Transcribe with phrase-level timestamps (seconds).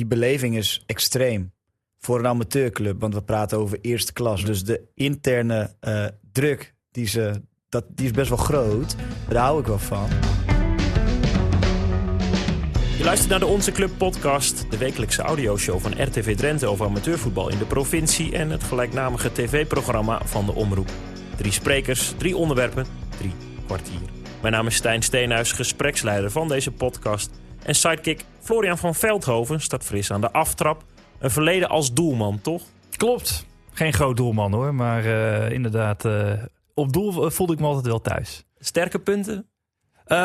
[0.00, 1.52] die beleving is extreem
[1.98, 3.00] voor een amateurclub.
[3.00, 4.44] Want we praten over eerste klas.
[4.44, 8.96] Dus de interne eh, druk, die, ze, dat, die is best wel groot.
[9.28, 10.08] Daar hou ik wel van.
[12.98, 17.48] Je luistert naar de Onze Club podcast, de wekelijkse audioshow van RTV Drenthe over amateurvoetbal
[17.48, 20.90] in de provincie en het gelijknamige tv-programma van de Omroep.
[21.36, 22.86] Drie sprekers, drie onderwerpen,
[23.18, 23.32] drie
[23.66, 24.00] kwartier.
[24.40, 27.30] Mijn naam is Stijn Steenhuis, gespreksleider van deze podcast.
[27.64, 30.84] En sidekick Florian van Veldhoven staat fris aan de aftrap.
[31.18, 32.62] Een verleden als doelman, toch?
[32.96, 33.46] Klopt.
[33.72, 36.32] Geen groot doelman hoor, maar uh, inderdaad, uh,
[36.74, 38.44] op doel voelde ik me altijd wel thuis.
[38.58, 39.46] Sterke punten?
[40.06, 40.16] Uh,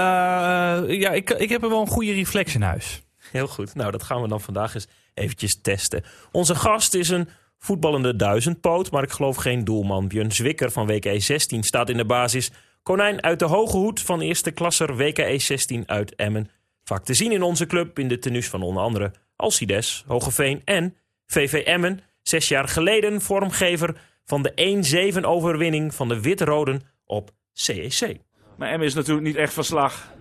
[0.87, 3.01] ja, ik, ik heb er wel een goede reflex in huis.
[3.31, 3.75] Heel goed.
[3.75, 6.03] Nou, dat gaan we dan vandaag eens eventjes testen.
[6.31, 10.07] Onze gast is een voetballende duizendpoot, maar ik geloof geen doelman.
[10.07, 12.51] Björn Zwikker van WKE 16 staat in de basis.
[12.83, 16.49] Konijn uit de hoge hoed van eerste klasser WKE 16 uit Emmen.
[16.85, 20.97] Vaak te zien in onze club in de tenues van onder andere Alcides, Hogeveen en
[21.25, 21.99] VV Emmen.
[22.21, 28.17] Zes jaar geleden vormgever van de 1-7 overwinning van de Wit-Roden op CEC.
[28.57, 30.13] Maar Emmen is natuurlijk niet echt verslag.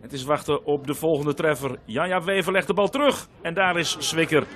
[0.00, 1.78] Het is wachten op de volgende treffer.
[1.84, 3.28] Janja Wever legt de bal terug.
[3.42, 4.46] En daar is Zwikker.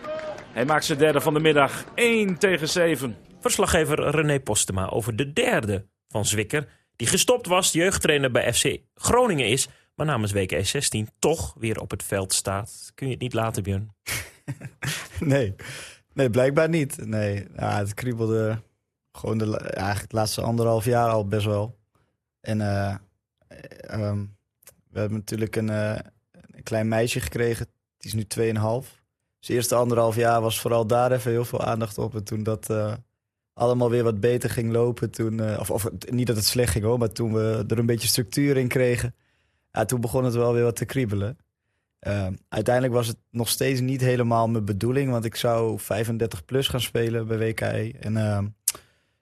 [0.53, 1.85] Hij maakt zijn derde van de middag.
[1.95, 3.17] 1 tegen 7.
[3.41, 6.69] Verslaggever René Postema over de derde van Zwikker.
[6.97, 11.91] Die gestopt was, jeugdtrainer bij FC Groningen is maar namens WK 16 toch weer op
[11.91, 12.91] het veld staat.
[12.95, 13.95] Kun je het niet laten, Björn?
[15.21, 15.55] nee.
[16.13, 17.07] nee, blijkbaar niet.
[17.07, 18.63] Nee, ja, het kriebelde
[19.13, 21.79] gewoon de, eigenlijk het laatste anderhalf jaar al best wel.
[22.41, 22.95] En uh,
[23.93, 24.37] um,
[24.91, 25.99] we hebben natuurlijk een, uh,
[26.51, 27.67] een, klein meisje gekregen.
[27.99, 28.89] Die is nu 2,5.
[29.39, 32.15] Dus eerste anderhalf jaar was vooral daar even heel veel aandacht op.
[32.15, 32.95] En toen dat uh,
[33.53, 36.99] allemaal weer wat beter ging lopen, toen, of, of niet dat het slecht ging hoor,
[36.99, 39.15] maar toen we er een beetje structuur in kregen
[39.77, 41.39] ja, toen begon het wel weer wat te kriebelen.
[42.01, 46.69] Uh, uiteindelijk was het nog steeds niet helemaal mijn bedoeling, want ik zou 35 plus
[46.69, 47.95] gaan spelen bij WKE.
[48.01, 48.39] En, uh,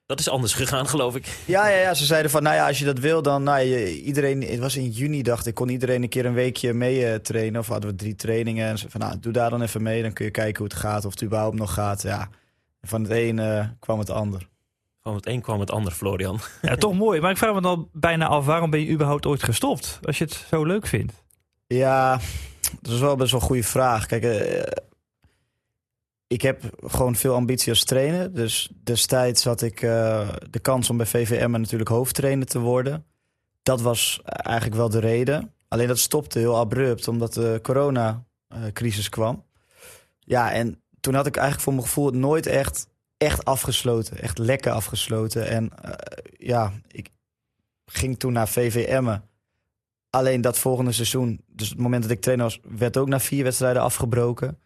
[0.05, 1.37] dat is anders gegaan, geloof ik.
[1.45, 4.01] Ja, ja, ja, ze zeiden van, nou ja, als je dat wil, dan nou, je,
[4.01, 4.41] iedereen.
[4.41, 7.59] Het was in juni, dacht ik, kon iedereen een keer een weekje mee uh, trainen.
[7.59, 8.67] Of hadden we drie trainingen.
[8.67, 10.77] En ze van, nou, doe daar dan even mee, dan kun je kijken hoe het
[10.77, 12.01] gaat, of het überhaupt nog gaat.
[12.01, 12.29] Ja,
[12.81, 14.47] van het een eh, kwam het ander.
[15.05, 16.39] Van het een kwam het ander, Florian.
[16.61, 17.21] Ja, toch mooi.
[17.21, 19.99] Maar ik vraag me dan bijna af, waarom ben je überhaupt ooit gestopt?
[20.01, 21.23] Als je het zo leuk vindt.
[21.67, 22.19] Ja,
[22.81, 24.05] dat is wel best wel een goede vraag.
[24.05, 24.63] Kijk, uh,
[26.27, 28.33] ik heb gewoon veel ambitie als trainer.
[28.33, 33.05] Dus destijds had ik uh, de kans om bij VVM natuurlijk hoofdtrainer te worden.
[33.63, 35.53] Dat was eigenlijk wel de reden.
[35.67, 39.43] Alleen dat stopte heel abrupt, omdat de coronacrisis kwam.
[40.19, 42.87] Ja, en toen had ik eigenlijk voor mijn gevoel het nooit echt
[43.25, 44.17] echt afgesloten.
[44.21, 45.47] Echt lekker afgesloten.
[45.47, 45.91] En uh,
[46.37, 47.09] ja, ik
[47.85, 49.17] ging toen naar VVM.
[50.09, 53.43] Alleen dat volgende seizoen, dus het moment dat ik trainer was, werd ook na vier
[53.43, 54.59] wedstrijden afgebroken.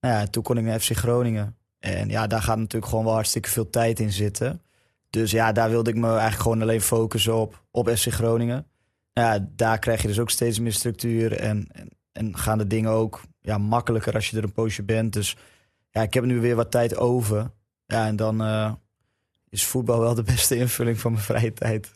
[0.00, 1.56] Nou ja, toen kon ik naar FC Groningen.
[1.78, 4.62] En ja, daar gaat natuurlijk gewoon wel hartstikke veel tijd in zitten.
[5.10, 8.66] Dus ja, daar wilde ik me eigenlijk gewoon alleen focussen op, op FC Groningen.
[9.12, 12.66] Nou ja, daar krijg je dus ook steeds meer structuur en, en, en gaan de
[12.66, 15.12] dingen ook ja, makkelijker als je er een poosje bent.
[15.12, 15.36] Dus
[15.90, 17.50] ja, ik heb nu weer wat tijd over.
[17.86, 18.72] Ja, en dan uh,
[19.48, 21.92] is voetbal wel de beste invulling van mijn vrije tijd.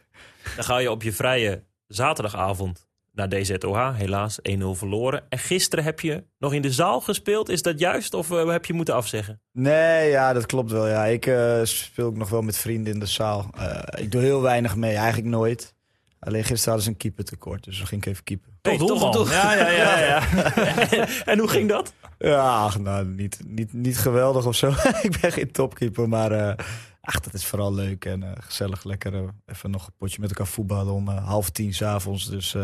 [0.56, 3.96] Dan ga je op je vrije zaterdagavond naar DZOH.
[3.96, 5.22] Helaas 1-0 verloren.
[5.28, 7.48] En gisteren heb je nog in de zaal gespeeld.
[7.48, 9.40] Is dat juist of uh, heb je moeten afzeggen?
[9.52, 10.86] Nee, ja, dat klopt wel.
[10.88, 11.04] Ja.
[11.04, 13.50] Ik uh, speel ook nog wel met vrienden in de zaal.
[13.98, 15.74] ik doe heel weinig mee, eigenlijk nooit.
[16.18, 18.49] Alleen gisteren hadden ze een keeper tekort, dus dan ging ik even keeper.
[18.62, 19.30] Hey, toch, toch, toch.
[19.30, 19.98] Ja, ja, ja.
[19.98, 21.06] ja.
[21.32, 21.92] en hoe ging dat?
[22.18, 24.68] Ja, nou, niet, niet, niet geweldig of zo.
[25.02, 26.52] ik ben geen topkeeper, maar uh,
[27.00, 28.84] ach, dat is vooral leuk en uh, gezellig.
[28.84, 32.28] Lekker uh, even nog een potje met elkaar voetballen om half tien s'avonds.
[32.30, 32.54] Dus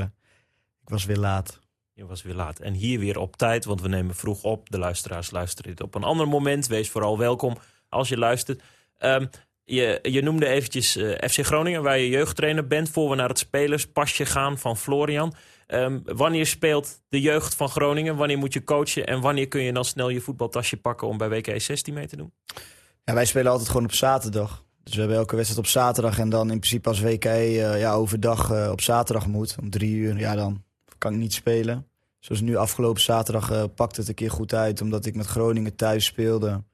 [0.81, 1.59] ik was weer laat.
[1.93, 2.59] Je was weer laat.
[2.59, 4.71] En hier weer op tijd, want we nemen vroeg op.
[4.71, 6.67] De luisteraars luisteren dit op een ander moment.
[6.67, 7.57] Wees vooral welkom
[7.89, 8.63] als je luistert.
[8.99, 9.31] Um,
[9.65, 10.93] je, je noemde eventjes
[11.31, 12.91] FC Groningen, waar je jeugdtrainer bent...
[12.91, 15.35] voor we naar het spelerspasje gaan van Florian...
[15.67, 18.17] Um, wanneer speelt de jeugd van Groningen?
[18.17, 19.07] Wanneer moet je coachen?
[19.07, 22.17] En wanneer kun je dan snel je voetbaltasje pakken om bij WK 16 mee te
[22.17, 22.33] doen?
[23.05, 24.65] Ja, wij spelen altijd gewoon op zaterdag.
[24.83, 26.19] Dus we hebben elke wedstrijd op zaterdag.
[26.19, 29.95] En dan in principe als WK eh, ja, overdag uh, op zaterdag moet, om drie
[29.95, 30.65] uur, ja, dan
[30.99, 31.87] kan ik niet spelen.
[32.19, 35.77] Zoals nu afgelopen zaterdag uh, pakte het een keer goed uit, omdat ik met Groningen
[35.77, 36.65] thuis speelde.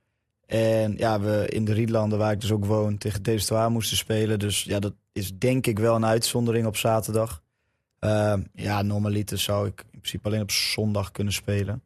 [0.47, 4.39] En ja, we in de Riedlanden, waar ik dus ook woon, tegen DSTOA moesten spelen.
[4.39, 7.42] Dus ja, dat is denk ik wel een uitzondering op zaterdag.
[8.05, 11.83] Uh, ja, normaliter zou ik in principe alleen op zondag kunnen spelen.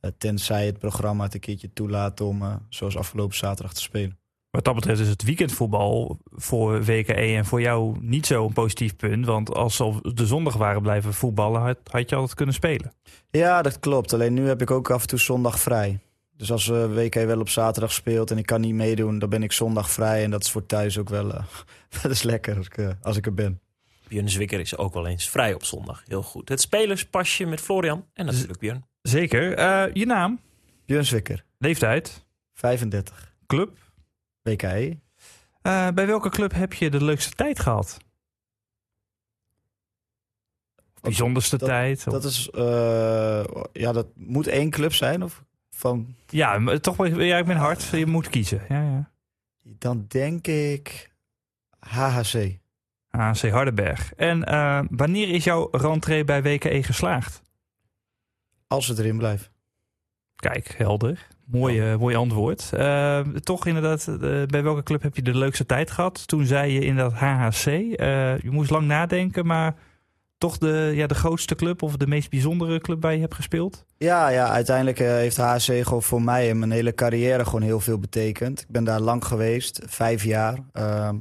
[0.00, 4.18] Uh, tenzij het programma het een keertje toelaat om, uh, zoals afgelopen zaterdag, te spelen.
[4.50, 9.26] Wat dat betreft is het weekendvoetbal voor WKE en voor jou niet zo'n positief punt.
[9.26, 12.92] Want als ze op de zondag waren blijven voetballen, had, had je altijd kunnen spelen.
[13.30, 14.12] Ja, dat klopt.
[14.12, 15.98] Alleen nu heb ik ook af en toe zondag vrij.
[16.36, 19.42] Dus als we WK wel op zaterdag speelt en ik kan niet meedoen, dan ben
[19.42, 20.24] ik zondag vrij.
[20.24, 21.44] En dat is voor thuis ook wel, eh,
[22.02, 23.60] dat is lekker als ik, eh, als ik er ben.
[24.08, 26.02] Björn Zwikker is ook wel eens vrij op zondag.
[26.06, 26.48] Heel goed.
[26.48, 28.84] Het spelerspasje met Florian en natuurlijk Björn.
[29.02, 29.54] Zeker.
[29.54, 30.40] Eh, je naam,
[30.86, 33.78] Björn Zwikker, leeftijd, 35, club.
[34.42, 34.98] WKE.
[35.62, 37.96] Eh, bij welke club heb je de leukste tijd gehad?
[41.00, 42.06] Bijzonderste dat- tijd?
[42.06, 46.96] of- Dat is, eh, ja, dat moet één club zijn of van, Ja, maar toch
[46.96, 47.82] wel ja, ik ben hard.
[47.84, 48.64] Je moet kiezen.
[48.68, 49.10] Ja, ja.
[49.78, 51.10] dan denk ik
[51.78, 52.58] HHC.
[53.18, 54.14] AC Hardenberg.
[54.14, 57.42] En eh, wanneer is jouw rentree bij WKE geslaagd?
[58.66, 59.50] Als het erin blijft.
[60.36, 61.26] Kijk, helder.
[61.50, 62.70] Mooi, eh, mooi antwoord.
[62.72, 66.26] Eh, toch inderdaad, bij welke club heb je de leukste tijd gehad?
[66.26, 67.66] Toen zei je inderdaad HHC.
[67.66, 69.74] Eh, je moest lang nadenken, maar
[70.38, 73.84] toch de, ja, de grootste club of de meest bijzondere club waar je hebt gespeeld?
[73.96, 77.98] Ja, ja uiteindelijk heeft HC gewoon voor mij en mijn hele carrière gewoon heel veel
[77.98, 78.60] betekend.
[78.60, 80.58] Ik ben daar lang geweest, vijf jaar.
[80.72, 81.16] Ehm,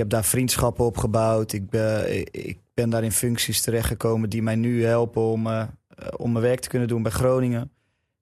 [0.00, 1.52] heb daar vriendschappen opgebouwd.
[1.52, 5.68] Ik ben, ik ben daar in functies terechtgekomen die mij nu helpen om, eh, eh,
[6.16, 7.72] om mijn werk te kunnen doen bij Groningen.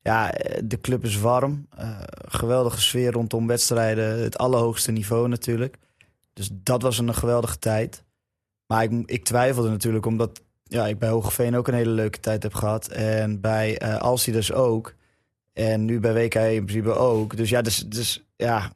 [0.01, 1.69] Ja, eh, de club is warm.
[2.29, 4.23] Geweldige sfeer rondom wedstrijden.
[4.23, 5.77] Het allerhoogste niveau natuurlijk.
[6.33, 8.05] Dus dat was een geweldige tijd.
[8.67, 12.43] Maar ik, ik twijfelde natuurlijk omdat ja, ik bij Hogeveen ook een hele leuke tijd
[12.43, 12.89] heb gehad.
[12.89, 14.95] En bij eh Alcides ook.
[15.53, 17.37] En nu bij WK in principe ook.
[17.37, 18.73] Dus ja, dus, dus, ja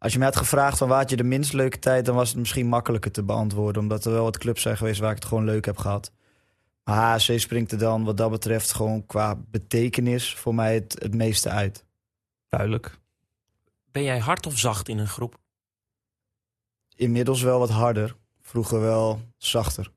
[0.00, 2.04] als je mij had gevraagd van waar had je de minst leuke tijd...
[2.04, 3.82] dan was het misschien makkelijker te beantwoorden.
[3.82, 6.12] Omdat er wel wat clubs zijn geweest waar ik het gewoon leuk heb gehad.
[6.84, 11.14] Maar HSC springt er dan wat dat betreft gewoon qua betekenis voor mij het, het
[11.14, 11.84] meeste uit.
[12.48, 12.98] Duidelijk.
[13.90, 15.38] Ben jij hard of zacht in een groep?
[16.96, 18.16] Inmiddels wel wat harder.
[18.40, 19.90] Vroeger wel zachter.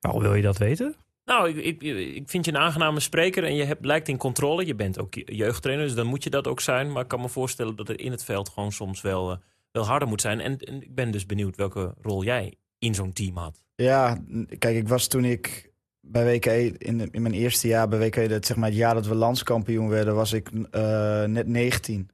[0.00, 0.96] Waarom wil je dat weten?
[1.26, 4.66] Nou, ik, ik, vind je een aangename spreker en je hebt, lijkt in controle.
[4.66, 6.92] Je bent ook jeugdtrainer, dus dan moet je dat ook zijn.
[6.92, 9.36] Maar ik kan me voorstellen dat er in het veld gewoon soms wel, eh,
[9.70, 10.40] wel harder moet zijn.
[10.40, 13.64] En, ik ben dus benieuwd welke rol jij in zo'n team had.
[13.74, 14.18] Ja,
[14.58, 15.70] kijk, ik was toen ik
[16.00, 19.06] bij WKE, in, in mijn eerste jaar bij WKE, dat, zeg maar het jaar dat
[19.06, 22.10] we landskampioen werden, was ik eh, net 19.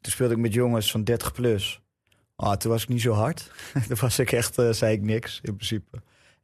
[0.00, 1.80] Toen speelde ik met jongens van 30 plus.
[2.36, 3.52] Ah, toen was ik niet zo hard.
[3.88, 5.98] toen was ik echt, eh, zei ik niks in principe.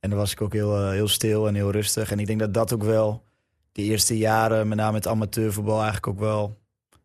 [0.05, 2.11] En dan was ik ook heel, eh, heel stil en heel rustig.
[2.11, 3.25] En ik denk dat dat ook wel
[3.73, 6.57] de eerste jaren, met name het amateurvoetbal, eigenlijk ook wel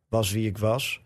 [0.09, 1.01] was wie ik was.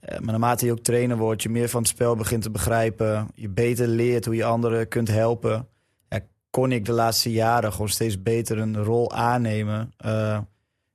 [0.00, 3.28] Eh, maar naarmate je ook trainer wordt, je meer van het spel begint te begrijpen.
[3.34, 5.68] Je beter leert hoe je anderen kunt helpen.
[6.08, 6.20] Ja,
[6.50, 9.92] kon ik de laatste jaren gewoon steeds beter een rol aannemen.
[9.96, 10.38] eh,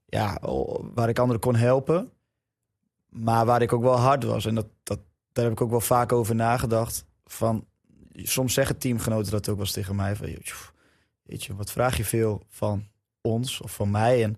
[0.06, 0.38] ja,
[0.94, 2.12] waar ik anderen kon helpen.
[3.10, 4.46] Maar waar ik ook wel hard was.
[4.46, 5.00] En dat, dat,
[5.32, 7.06] daar heb ik ook wel vaak over nagedacht.
[7.26, 7.66] Van,
[8.14, 10.16] soms zeggen teamgenoten dat ook wel eens tegen mij.
[10.16, 10.58] Van, "Joh,
[11.24, 12.88] weet je, wat vraag je veel van
[13.22, 14.24] ons of van mij?
[14.24, 14.38] En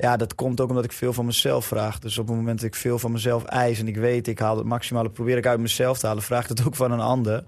[0.00, 1.98] ja, dat komt ook omdat ik veel van mezelf vraag.
[1.98, 4.56] Dus op het moment dat ik veel van mezelf eis en ik weet, ik haal
[4.56, 7.44] het maximale, probeer ik uit mezelf te halen, vraag het ook van een ander.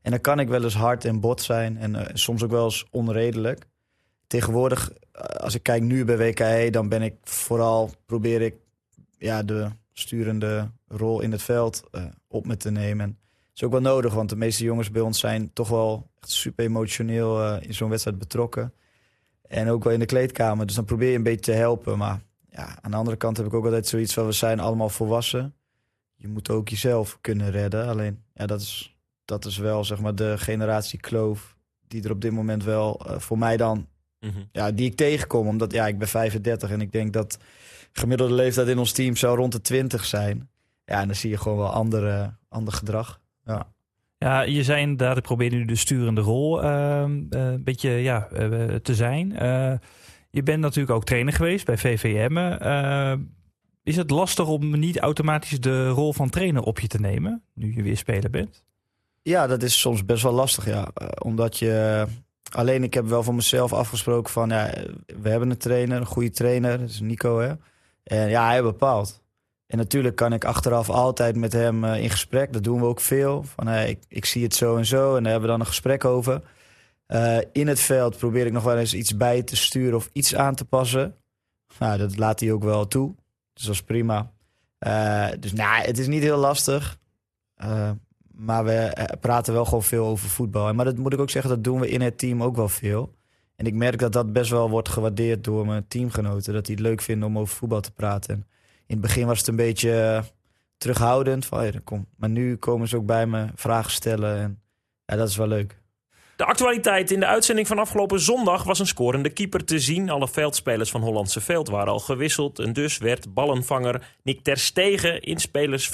[0.00, 2.64] En dan kan ik wel eens hard en bot zijn en eh, soms ook wel
[2.64, 3.66] eens onredelijk.
[4.26, 8.54] Tegenwoordig, eh, als ik kijk nu bij WKE, dan ben ik vooral, probeer ik
[9.18, 13.18] ja, de sturende rol in het veld eh, op me te nemen.
[13.54, 16.64] Is ook wel nodig, want de meeste jongens bij ons zijn toch wel echt super
[16.64, 18.72] emotioneel eh, in zo'n wedstrijd betrokken.
[19.42, 20.66] En ook wel in de kleedkamer.
[20.66, 21.98] Dus dan probeer je een beetje te helpen.
[21.98, 22.20] Maar
[22.50, 24.26] ja, aan de andere kant heb ik ook altijd zoiets van...
[24.26, 25.54] we zijn allemaal volwassen.
[26.14, 27.86] Je moet ook jezelf kunnen redden.
[27.86, 31.56] Alleen, ja, dat is, dat is wel zeg maar de generatie kloof...
[31.88, 33.88] die er op dit moment wel eh, voor mij dan...
[34.20, 34.42] Mhm.
[34.52, 35.46] Ja, die ik tegenkom.
[35.46, 37.38] Omdat ja, ik ben 35 en ik denk dat...
[37.92, 40.50] gemiddelde leeftijd in ons team zou rond de 20 zijn.
[40.84, 43.20] Ja, en dan zie je gewoon wel andere, ander gedrag.
[44.18, 48.28] Ja, je zei inderdaad, ik probeer nu de sturende rol ehm, eh, een beetje ja,
[48.28, 49.36] eh, te zijn.
[49.36, 49.74] Eh,
[50.30, 52.36] je bent natuurlijk ook trainer geweest bij VVM.
[52.36, 53.14] Eh,
[53.82, 57.74] is het lastig om niet automatisch de rol van trainer op je te nemen, nu
[57.74, 58.64] je weer speler bent?
[59.22, 60.88] Ja, dat is soms best wel lastig, ja.
[60.94, 62.06] Eh, omdat je...
[62.52, 64.48] Alleen ik heb wel van mezelf afgesproken van...
[64.48, 64.70] Ja,
[65.22, 66.78] we hebben een trainer, een goede trainer.
[66.78, 67.52] Dat is Nico, hè.
[68.02, 69.21] En ja, hij bepaalt.
[69.72, 72.52] En natuurlijk kan ik achteraf altijd met hem eh, in gesprek.
[72.52, 73.42] Dat doen we ook veel.
[73.42, 75.16] Van, ik, ik zie het zo en zo.
[75.16, 76.42] En daar hebben we dan een gesprek over.
[77.06, 80.34] Eh, in het veld probeer ik nog wel eens iets bij te sturen of iets
[80.34, 81.14] aan te passen.
[81.78, 83.14] Nou, dat laat hij ook wel toe.
[83.52, 84.32] Dus dat is prima.
[84.78, 86.98] Eh, dus nou, het is niet heel lastig.
[88.32, 90.74] Maar we praten wel gewoon veel over voetbal.
[90.74, 93.14] Maar dat moet ik ook zeggen, dat doen we in het team ook wel veel.
[93.56, 96.52] En ik merk dat dat best wel wordt gewaardeerd door mijn teamgenoten.
[96.52, 98.46] Dat die het leuk vinden om over voetbal te praten.
[98.92, 100.22] In het begin was het een beetje eh,
[100.78, 101.46] terughoudend.
[101.46, 102.06] Van, "Hey, kom.
[102.16, 104.40] Maar nu komen ze ook bij me vragen stellen.
[104.40, 104.62] En
[105.04, 105.80] ja, dat is wel leuk.
[106.36, 110.10] De actualiteit in de uitzending van afgelopen zondag was een scorende keeper te zien.
[110.10, 112.58] Alle veldspelers van Hollandse Veld waren al gewisseld.
[112.58, 115.90] En dus werd ballenvanger Nick Ter Stegen in spelers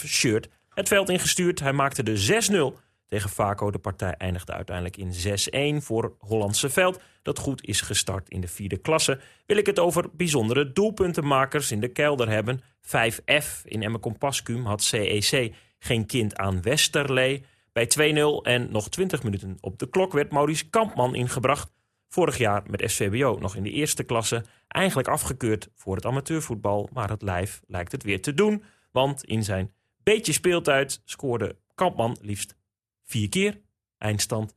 [0.74, 1.60] het veld ingestuurd.
[1.60, 2.78] Hij maakte de 6-0
[3.08, 3.70] tegen Vaco.
[3.70, 7.00] De partij eindigde uiteindelijk in 6-1 voor Hollandse Veld.
[7.22, 9.20] Dat goed is gestart in de vierde klasse.
[9.46, 12.60] Wil ik het over bijzondere doelpuntenmakers in de kelder hebben.
[12.88, 17.44] 5F in Emmen Compascum had CEC geen kind aan Westerlee.
[17.72, 21.70] Bij 2-0 en nog 20 minuten op de klok werd Maurice Kampman ingebracht.
[22.08, 24.44] Vorig jaar met SVBO nog in de eerste klasse.
[24.68, 26.88] Eigenlijk afgekeurd voor het amateurvoetbal.
[26.92, 28.64] Maar het lijf lijkt het weer te doen.
[28.92, 32.56] Want in zijn beetje speeltijd scoorde Kampman liefst
[33.04, 33.60] vier keer.
[33.98, 34.56] Eindstand 6-0.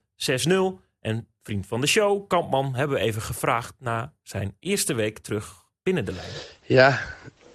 [0.99, 5.65] En vriend van de show, Kampman, hebben we even gevraagd naar zijn eerste week terug
[5.83, 6.31] binnen de lijn.
[6.65, 7.01] Ja,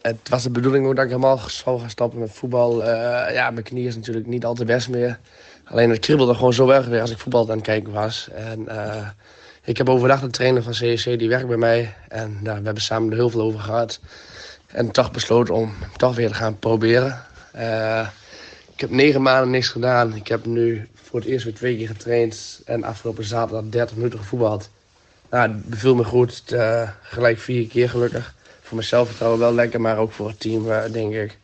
[0.06, 2.80] het was de bedoeling ook dat ik helemaal zou gaan stappen met voetbal.
[2.80, 2.88] Uh,
[3.32, 5.18] ja, mijn knie is natuurlijk niet al te best meer.
[5.64, 8.28] Alleen het kriebelde gewoon zo erg weer als ik voetbal aan het kijken was.
[8.34, 9.08] En uh,
[9.64, 11.94] ik heb overdag de trainer van CEC, die werkt bij mij.
[12.08, 14.00] En uh, we hebben samen er heel veel over gehad.
[14.66, 17.22] En toch besloten om toch weer te gaan proberen.
[17.56, 18.08] Uh,
[18.72, 20.14] ik heb negen maanden niks gedaan.
[20.14, 22.62] Ik heb nu voor het eerst weer twee keer getraind.
[22.64, 24.70] En afgelopen zaterdag 30 minuten gevoetbald.
[25.30, 26.42] Nou, het beviel me goed.
[27.02, 28.34] gelijk vier keer gelukkig.
[28.66, 31.38] Voor mezelf vertrouwen wel lekker, maar ook voor het team, denk ik.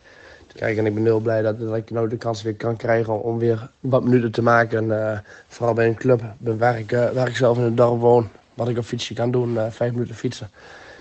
[0.55, 3.23] Kijk, en ik ben heel blij dat, dat ik nou de kans weer kan krijgen
[3.23, 4.79] om weer wat minuten te maken.
[4.79, 8.01] En, uh, vooral bij een club waar ik, uh, waar ik zelf in het dorp
[8.01, 8.29] woon.
[8.55, 10.51] Wat ik op fietsje kan doen, uh, vijf minuten fietsen.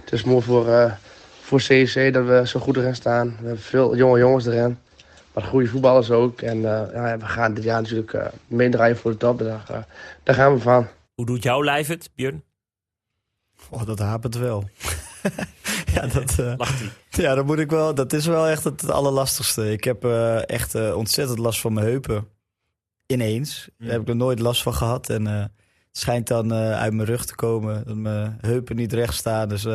[0.04, 0.98] Het is mooi voor,
[1.42, 3.28] voor CEC dat we zo goed erin staan.
[3.28, 4.78] We hebben veel jonge jongens erin.
[5.34, 6.42] Maar goede voetballers ook.
[6.42, 9.40] En ja, we gaan dit jaar natuurlijk meedraaien voor de top.
[9.40, 9.86] Daar,
[10.24, 10.88] daar gaan we van.
[11.14, 12.44] Hoe doet jouw lijf het, Björn?
[13.70, 14.70] Oh, dat hapert wel.
[15.96, 16.90] ja, dat, uh, hij.
[17.24, 17.96] ja, dat moet ik wel.
[17.96, 19.72] Dat is wel echt het, het allerlastigste.
[19.72, 22.28] Ik heb uh, echt uh, ontzettend last van mijn heupen.
[23.06, 23.70] Ineens.
[23.78, 23.86] Mm.
[23.86, 25.10] Daar heb ik nog nooit last van gehad.
[25.10, 25.52] En het
[25.92, 27.84] schijnt dan uit mijn rug te komen.
[27.86, 29.50] Dat mijn heupen niet recht staan.
[29.50, 29.68] Dus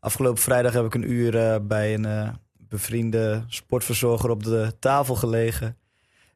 [0.00, 5.76] afgelopen vrijdag heb ik een uur bij een bevriende sportverzorger op de tafel gelegen.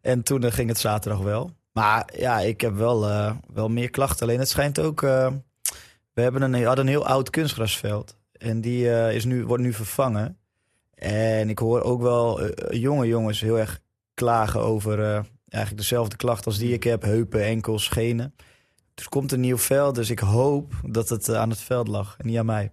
[0.00, 1.50] En toen ging het zaterdag wel.
[1.72, 3.00] Maar ja, ik heb wel,
[3.52, 4.26] wel meer klachten.
[4.26, 5.00] Alleen het schijnt ook...
[5.00, 5.40] we
[6.12, 8.19] hebben een, hadden een heel oud kunstgrasveld.
[8.40, 10.38] En die uh, is nu, wordt nu vervangen.
[10.94, 13.80] En ik hoor ook wel uh, jonge jongens heel erg
[14.14, 15.14] klagen over uh,
[15.48, 17.02] eigenlijk dezelfde klachten als die ik heb.
[17.02, 18.34] Heupen, enkels, schenen.
[18.94, 19.94] Dus komt een nieuw veld.
[19.94, 22.72] Dus ik hoop dat het aan het veld lag en niet aan mij.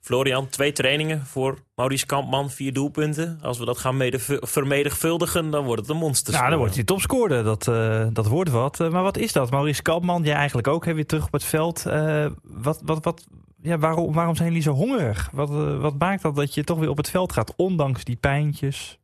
[0.00, 3.38] Florian, twee trainingen voor Maurice Kampman, vier doelpunten.
[3.42, 4.02] Als we dat gaan
[4.40, 6.32] vermenigvuldigen, dan wordt het een monster.
[6.32, 7.44] Nou, dan wordt hij topscorer.
[7.44, 8.80] Dat, uh, dat wordt wat.
[8.80, 9.50] Uh, maar wat is dat?
[9.50, 11.84] Maurice Kampman, jij eigenlijk ook hè, weer terug op het veld.
[11.86, 13.26] Uh, wat, wat, wat,
[13.66, 15.30] ja, waarom, waarom zijn jullie zo hongerig?
[15.32, 15.48] Wat,
[15.80, 18.98] wat maakt dat dat je toch weer op het veld gaat, ondanks die pijntjes?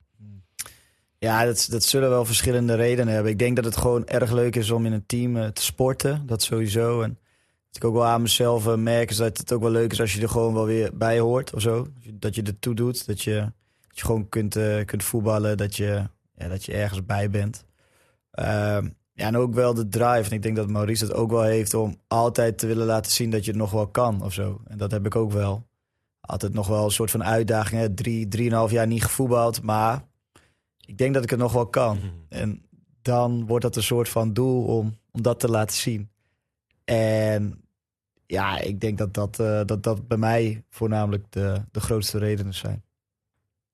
[1.18, 3.32] Ja, dat, dat zullen wel verschillende redenen hebben.
[3.32, 6.26] Ik denk dat het gewoon erg leuk is om in een team te sporten.
[6.26, 7.02] Dat sowieso.
[7.02, 7.18] En
[7.66, 10.14] wat ik ook wel aan mezelf merk is dat het ook wel leuk is als
[10.14, 11.86] je er gewoon wel weer bij hoort of zo.
[12.12, 13.06] Dat je er toe doet.
[13.06, 13.34] Dat je,
[13.88, 15.56] dat je gewoon kunt, kunt voetballen.
[15.56, 17.64] Dat je, ja, dat je ergens bij bent.
[19.14, 20.30] Ja, en ook wel de drive.
[20.30, 23.30] En ik denk dat Maurice het ook wel heeft om altijd te willen laten zien
[23.30, 24.60] dat je het nog wel kan of zo.
[24.66, 25.66] En dat heb ik ook wel.
[26.20, 27.80] Altijd nog wel een soort van uitdaging.
[27.80, 27.94] Hè?
[27.94, 29.62] Drie, drieënhalf jaar niet gevoetbald.
[29.62, 30.04] Maar
[30.86, 31.98] ik denk dat ik het nog wel kan.
[32.28, 32.62] En
[33.02, 36.10] dan wordt dat een soort van doel om, om dat te laten zien.
[36.84, 37.64] En
[38.26, 42.54] ja, ik denk dat dat, uh, dat, dat bij mij voornamelijk de, de grootste redenen
[42.54, 42.84] zijn.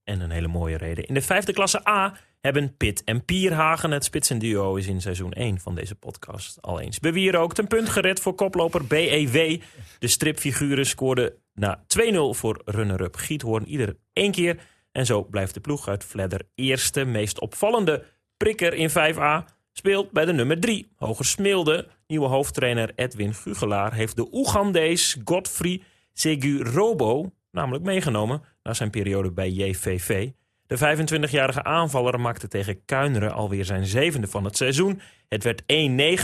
[0.04, 1.07] En een hele mooie reden.
[1.07, 3.90] In de vijfde klasse A hebben Pit en Pierhagen.
[3.90, 7.59] Het spitsenduo is in seizoen 1 van deze podcast al eens bewierookt.
[7.59, 9.61] Een punt gered voor koploper BEW.
[9.99, 14.61] De stripfiguren scoorden na 2-0 voor runner-up Giethoorn ieder één keer.
[14.92, 17.04] En zo blijft de ploeg uit Vledder eerste.
[17.04, 18.04] Meest opvallende
[18.37, 20.92] prikker in 5A speelt bij de nummer 3.
[20.97, 23.95] Hoger Smilde, nieuwe hoofdtrainer Edwin Gugelaar...
[23.95, 28.42] heeft de Oegandees Godfrey Segurobo namelijk meegenomen...
[28.62, 30.30] na zijn periode bij JVV.
[30.69, 35.01] De 25-jarige aanvaller maakte tegen Kuineren alweer zijn zevende van het seizoen.
[35.29, 35.67] Het werd 1-9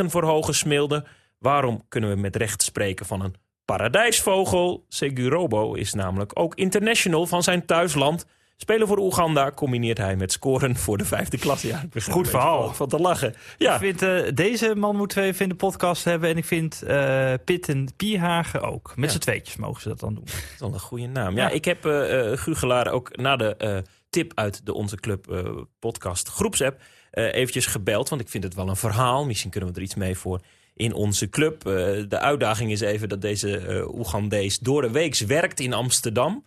[0.06, 1.04] voor Hoge Smilde.
[1.38, 3.34] Waarom kunnen we met recht spreken van een
[3.64, 4.84] paradijsvogel?
[4.88, 8.26] Segurobo is namelijk ook international van zijn thuisland...
[8.56, 11.66] Spelen voor Oeganda combineert hij met scoren voor de vijfde klasse.
[11.66, 12.74] Ja, Goed verhaal.
[12.74, 13.34] Van te lachen.
[13.58, 13.72] Ja.
[13.74, 16.30] Ik vind, uh, deze man moeten we even in de podcast hebben.
[16.30, 18.92] En ik vind uh, Pit en Pierhagen ook.
[18.96, 19.14] Met ja.
[19.14, 20.24] z'n tweetjes mogen ze dat dan doen.
[20.24, 21.36] Dat is wel een goede naam.
[21.36, 23.82] Ja, ja ik heb uh, Gugelaar ook na de
[24.14, 25.44] tip uit de Onze Club
[25.78, 26.80] podcast groepsapp
[27.10, 28.08] eventjes gebeld.
[28.08, 29.24] Want ik vind het wel een verhaal.
[29.24, 30.40] Misschien kunnen we er iets mee voor
[30.74, 31.62] in onze club.
[32.08, 36.44] de uitdaging is even dat deze Oegandees door de weeks werkt in Amsterdam.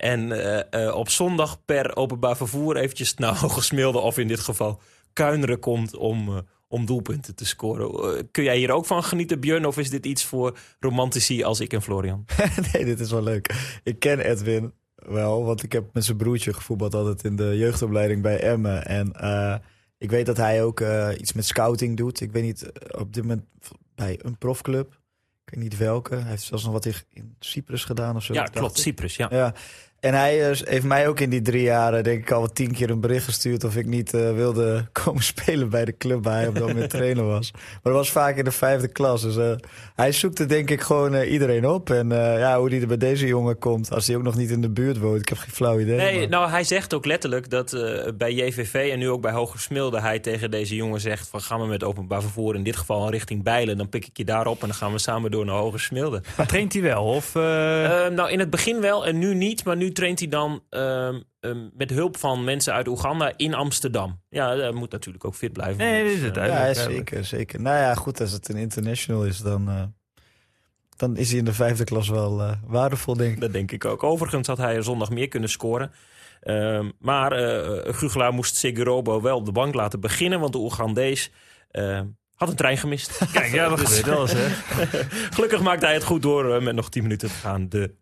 [0.00, 4.80] En uh, uh, op zondag per openbaar vervoer eventjes naar Hogesmilde of in dit geval
[5.12, 8.16] Kuineren komt om, uh, om doelpunten te scoren.
[8.16, 9.66] Eh, kun jij hier ook van genieten, Björn?
[9.66, 12.24] Of is dit iets voor romantici als ik en Florian?
[12.72, 13.54] nee, dit is wel leuk.
[13.84, 14.72] Ik ken Edwin
[15.06, 18.86] wel, want ik heb met zijn broertje gevoetbald altijd in de jeugdopleiding bij Emmen.
[18.86, 19.54] En eh,
[19.98, 22.20] ik weet dat hij ook eh, iets met scouting doet.
[22.20, 23.44] Ik weet niet, eh, op dit moment
[23.94, 24.92] bij een profclub.
[25.44, 26.14] Ik weet niet welke.
[26.14, 28.32] Hij heeft zelfs nog wat in- Cyprus gedaan of zo.
[28.32, 28.76] Ja, klopt.
[28.76, 28.82] ik.
[28.82, 29.28] Cyprus, ja.
[29.30, 29.54] Ja.
[30.00, 32.72] En hij eh, heeft mij ook in die drie jaren, denk ik, al wel tien
[32.72, 36.34] keer een bericht gestuurd of ik niet eh, wilde komen spelen bij de club waar
[36.36, 37.50] hij op dat moment trainer was.
[37.52, 39.22] Maar dat was vaak in de vijfde klas.
[39.22, 39.52] Dus eh,
[39.94, 41.90] hij zoekte denk ik gewoon eh, iedereen op.
[41.90, 44.50] En eh, ja, hoe die er bij deze jongen komt, als hij ook nog niet
[44.50, 45.96] in de buurt woont, ik heb geen flauw idee.
[45.96, 49.32] Nee, maar- nou, hij zegt ook letterlijk dat eh, bij JVV en nu ook bij
[49.32, 52.76] Hoger Smilde hij tegen deze jongen zegt van ga maar met openbaar vervoer in dit
[52.76, 53.76] geval richting Bijlen.
[53.76, 56.22] Dan pik ik je daarop en dan gaan we samen door naar Hoger Smilde.
[56.36, 57.04] Maar traint hij wel?
[57.04, 59.64] Of, eh, Eh, nou, in het begin wel en nu niet.
[59.64, 64.20] Maar nu traint hij dan ehm, ehm, met hulp van mensen uit Oeganda in Amsterdam.
[64.28, 65.76] Ja, hij moet natuurlijk ook fit blijven.
[65.76, 67.60] nee, Dus, is het eh, ja, zeker, zeker.
[67.60, 69.82] Nou ja, goed, als het een international is, dan, eh,
[70.96, 73.40] dan is hij in de vijfde klas wel eh, waardevol, denk ik.
[73.40, 74.02] Dat denk ik ook.
[74.02, 75.92] Overigens had hij er zondag meer kunnen scoren.
[76.40, 80.40] Ehm, maar eh Gugelaar moest Segurobo wel op de bank laten beginnen.
[80.40, 81.30] Want de Oegandees
[82.40, 83.18] had een trein gemist.
[83.32, 84.48] Kijk, ja, dat Dus- gebeurt wel eens, hè.
[85.30, 87.94] Gelukkig maakte hij het goed door eh, met nog 10 minuten te gaan de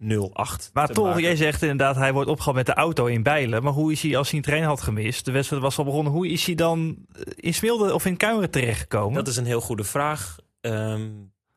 [0.69, 0.73] 0-8.
[0.73, 1.23] Maar toch, maken.
[1.23, 3.63] jij zegt inderdaad, hij wordt opgehaald met de auto in Bijlen.
[3.63, 6.13] Maar hoe is hij, als hij een trein had gemist, de wedstrijd was al begonnen,
[6.13, 9.15] hoe is hij dan eh, in Smilde of in Kuimeren terechtgekomen?
[9.15, 10.37] Dat is een heel goede vraag.
[10.61, 11.09] Ehm,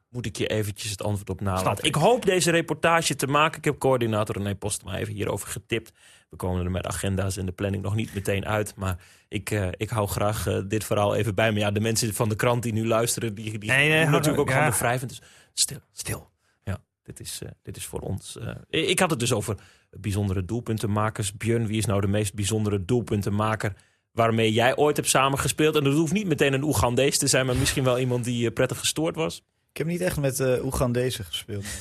[0.09, 1.71] moet ik je eventjes het antwoord op nalaten.
[1.77, 1.85] ik.
[1.85, 3.57] Ik hoop deze reportage te maken.
[3.57, 5.91] Ik heb coördinator René Postma even hierover getipt.
[6.31, 8.75] We komen er met agenda's en de planning nog niet meteen uit.
[8.75, 8.97] Maar
[9.27, 11.59] ik, eh, ik hou graag eh, dit verhaal even bij me.
[11.59, 14.39] Ja, de mensen van de krant die nu luisteren, die, die Nee, nee, doen natuurlijk
[14.41, 14.61] ook ja.
[14.61, 15.09] handen wrijvend.
[15.09, 15.21] Dus
[15.53, 16.29] stil, stil.
[16.63, 18.37] Ja, dit is, eh, dit is voor ons.
[18.37, 19.55] eh, ik had het dus over
[19.89, 21.33] bijzondere doelpuntenmakers.
[21.37, 23.73] Björn, wie is nou de meest bijzondere doelpuntenmaker
[24.11, 25.75] waarmee jij ooit hebt samengespeeld?
[25.75, 28.79] En dat hoeft niet meteen een Oegandees te zijn, maar misschien wel iemand die prettig
[28.79, 29.43] gestoord was.
[29.71, 31.65] Ik heb niet echt met uh, Oegandezen gespeeld.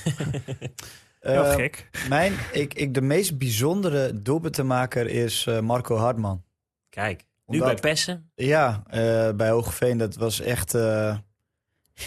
[1.21, 1.89] Heel Eh, gek.
[2.09, 6.45] Mijn, ik, ik, de meest bijzondere doelpuntenmaker is eh, Marco Hartman.
[6.89, 8.31] Kijk, nu Omdat- bij Pessen.
[8.35, 10.75] Ja, eh, bij Hogeveen, dat was echt...
[10.75, 10.81] eh,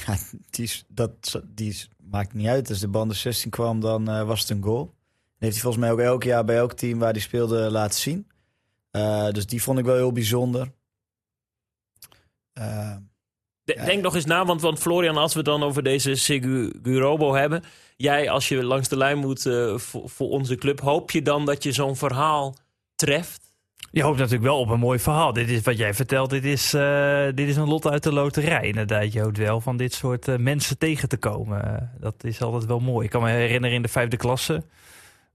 [0.06, 0.17] ja,
[0.49, 2.69] die, is- dat, die is- maakt niet uit.
[2.69, 4.82] Als de band de 16 kwam, dan eh, was het een goal.
[4.84, 7.99] En heeft hij volgens mij ook elk jaar bij elk team waar hij speelde laten
[7.99, 8.28] zien.
[8.91, 10.71] Eh, dus die vond ik wel heel bijzonder.
[12.54, 12.95] Eh,
[13.63, 13.86] De- Ja.
[13.86, 17.63] Denk nog eens na, want, want Florian, als we het dan over deze Segurobo hebben.
[17.97, 21.45] Jij, als je langs de lijn moet eh, voor, voor onze club, hoop je dan
[21.45, 22.56] dat je zo'n verhaal
[22.95, 23.43] treft?
[23.93, 25.34] Je hoopt natuurlijk wel op een mooi verhaal.
[25.34, 26.29] Dit is wat jij vertelt.
[26.29, 28.67] Dit is, eh, dit is een lot uit de loterij.
[28.67, 31.91] Inderdaad, je hoopt wel van dit soort eh, mensen tegen te komen.
[31.99, 33.06] Dat is altijd wel mooi.
[33.06, 34.63] Ik kan me herinneren in de vijfde klasse.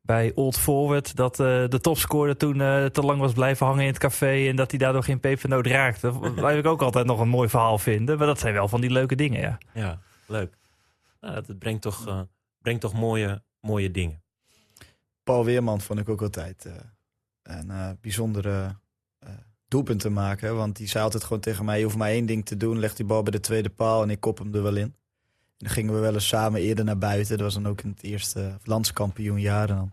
[0.03, 1.17] Bij Old Forward.
[1.17, 2.57] Dat eh, de topscorer toen
[2.93, 4.49] te lang was blijven hangen in het café.
[4.49, 6.13] En dat hij daardoor geen pepernoot raakte.
[6.41, 8.19] Waar ik ook altijd nog een mooi verhaal vinden.
[8.19, 9.59] Maar dat zijn wel van die leuke dingen, ja.
[9.75, 10.55] Ja, leuk.
[11.21, 12.27] Nou, dat brengt toch,
[12.69, 14.23] brengt toch mooie, mooie dingen.
[15.23, 16.73] Paul Weerman vond ik ook altijd eh,
[17.43, 18.79] een eh, bijzondere
[19.19, 19.31] eh,
[19.69, 20.57] doelpunt te maken.
[20.57, 22.79] Want die zei altijd gewoon tegen mij, je hoeft maar één ding te doen.
[22.79, 24.83] Leg die bal bij de tweede paal en ik kop hem er wel in.
[24.83, 24.95] En
[25.57, 27.37] dan gingen we wel eens samen eerder naar buiten.
[27.37, 29.71] Dat was dan ook in het eerste landskampioenjaar.
[29.71, 29.93] En dan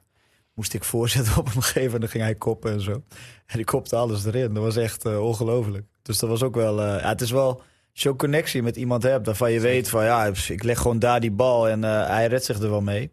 [0.53, 3.03] moest ik voorzetten op hem geven en dan ging hij koppen en zo.
[3.45, 4.53] En die kopte alles erin.
[4.53, 5.85] Dat was echt ongelooflijk.
[6.01, 6.81] Dus dat was ook wel...
[6.81, 7.61] ja, het is wel...
[8.03, 11.31] Ook connectie met iemand hebt, waarvan je weet van ja, ik leg gewoon daar die
[11.31, 13.11] bal en eh, hij redt zich er wel mee.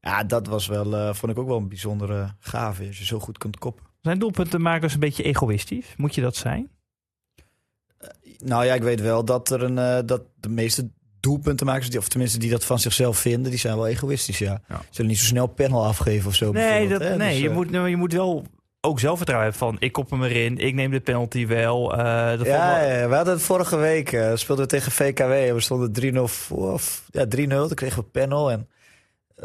[0.00, 3.18] Ja, dat was wel, eh, vond ik ook wel een bijzondere gave, als je zo
[3.18, 3.84] goed kunt koppen.
[4.02, 5.94] Zijn doelpuntenmakers een beetje egoïstisch?
[5.96, 6.70] Moet je dat zijn?
[8.38, 12.08] Nou ja, ik weet wel dat er een, eh, dat de meeste doelpuntenmakers, die, of
[12.08, 14.60] tenminste die dat van zichzelf vinden, die zijn wel egoïstisch, ja.
[14.68, 14.82] Ja.
[14.90, 16.52] Zullen niet zo snel panel afgeven of zo.
[16.52, 18.46] Nee, dat, nee Dus, je, eh, moet, nou, je moet wel
[18.84, 19.76] ook zelfvertrouwen hebben van...
[19.80, 21.92] ik kop hem erin, ik neem de penalty wel.
[21.98, 25.20] eh dat Ja, wel- ja, we hadden het vorige week, eh, speelden we tegen VKW
[25.30, 26.72] en we stonden 3-0 voor.
[26.72, 28.68] Of, ja, 3-0, toen kregen we panel en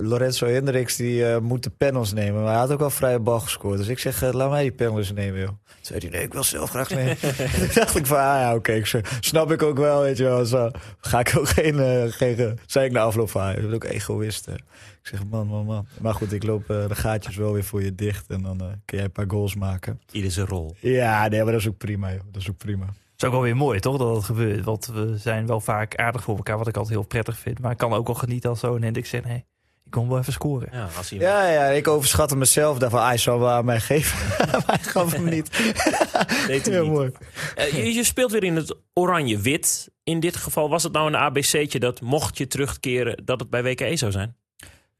[0.02, 2.42] Lorenzo Hendricks die eh, moet de panels nemen.
[2.42, 3.78] Maar hij had ook wel vrije bal gescoord.
[3.78, 5.48] Dus ik zeg, eh, laat mij die panels nemen, joh.
[5.48, 7.18] Toen zei hij, nee, ik wil zelf graag nemen.
[7.58, 10.46] toen dacht ik van, ah ja, oké, ik snap ik ook wel, weet je wel.
[10.46, 13.74] Zo, ga ik ook geen, geen eh, zei ik na afloop van, ah, je bent
[13.74, 14.46] ook egoïst.
[14.46, 14.54] hè.
[14.54, 15.88] Ik zeg, man, man, man.
[16.02, 19.04] Maar goed, ik loop de gaatjes wel weer voor je dicht en dan kun jij
[19.04, 20.02] een paar goals maken.
[20.12, 20.76] Ieder zijn rol.
[20.80, 22.22] Ja, nee, maar dat is ook prima, joh.
[22.32, 22.86] Dat is ook prima.
[22.86, 24.64] Het is ook wel weer mooi, toch, dat het gebeurt.
[24.66, 27.60] Want we zijn wel vaak aardig voor elkaar, wat ik altijd heel prettig vind.
[27.60, 29.26] Maar ik kan ook wel genieten als zo'n Hendrik zegt...
[29.26, 29.46] nee,
[29.90, 30.70] ik kon wel even scoren.
[30.72, 31.32] Ja, als iemand...
[31.32, 32.78] Ja, ja, ik overschatte mezelf.
[32.78, 34.18] Daarvan, hij zou wel aan mij geven.
[34.52, 35.52] maar hij gaf hem niet.
[36.48, 36.92] Deed hij Heel niet.
[36.94, 37.12] mooi.
[37.56, 39.90] Eh, je, je speelt weer in het oranje-wit.
[40.04, 43.64] In dit geval was het nou een ABC'tje dat mocht je terugkeren dat het bij
[43.64, 44.36] WKE zou zijn?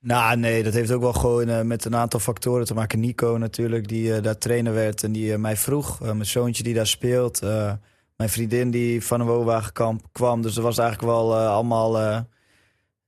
[0.02, 3.00] Nou, nee, dat heeft ook wel gewoon eh, met een aantal factoren te maken.
[3.00, 6.00] Nico natuurlijk, die eh, daar trainer werd en die mij vroeg.
[6.02, 7.42] Eh, mijn zoontje die daar speelt.
[7.42, 7.72] eh,
[8.18, 10.42] Mijn vriendin die van een woonwagenkamp kwam.
[10.42, 12.20] Dus er was eigenlijk wel eh, allemaal, eh,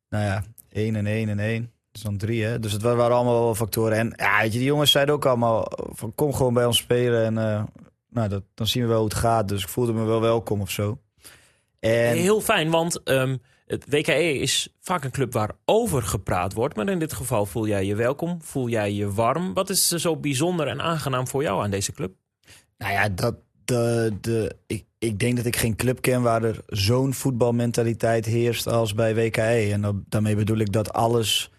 [0.10, 1.72] nou ja, één en één en één.
[1.92, 2.60] Dus dan drie, hè.
[2.60, 3.98] Dus het wa- waren allemaal wel factoren.
[3.98, 7.26] En ja, weet je, die jongens zeiden ook allemaal van kom gewoon bij ons spelen.
[7.26, 7.64] En eh,
[8.10, 9.48] nou, dat, dan zien we wel hoe het gaat.
[9.48, 11.00] Dus ik voelde me wel welkom of zo.
[11.80, 16.76] En Heel fijn, want ehm, het WKE is vaak een club waarover gepraat wordt.
[16.76, 19.54] Maar in dit geval voel jij je welkom, voel jij je warm.
[19.54, 22.14] Wat is er zo bijzonder en aangenaam voor jou aan deze club?
[22.78, 26.64] Nou ja, dat, de, de, ik, ik denk dat ik geen club ken waar er
[26.68, 29.70] zo'n voetbalmentaliteit heerst als bij WKE.
[29.72, 31.52] En daarmee bedoel ik dat alles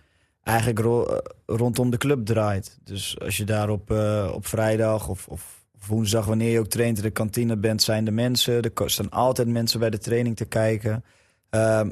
[0.42, 2.78] eigenlijk eh, rondom de club draait.
[2.84, 6.96] Dus als je daar op, eh, op vrijdag of, of woensdag, wanneer je ook traint
[6.96, 8.62] in de kantine bent, zijn de mensen.
[8.62, 11.04] Er staan altijd mensen bij de training te kijken.
[11.50, 11.90] Ehm,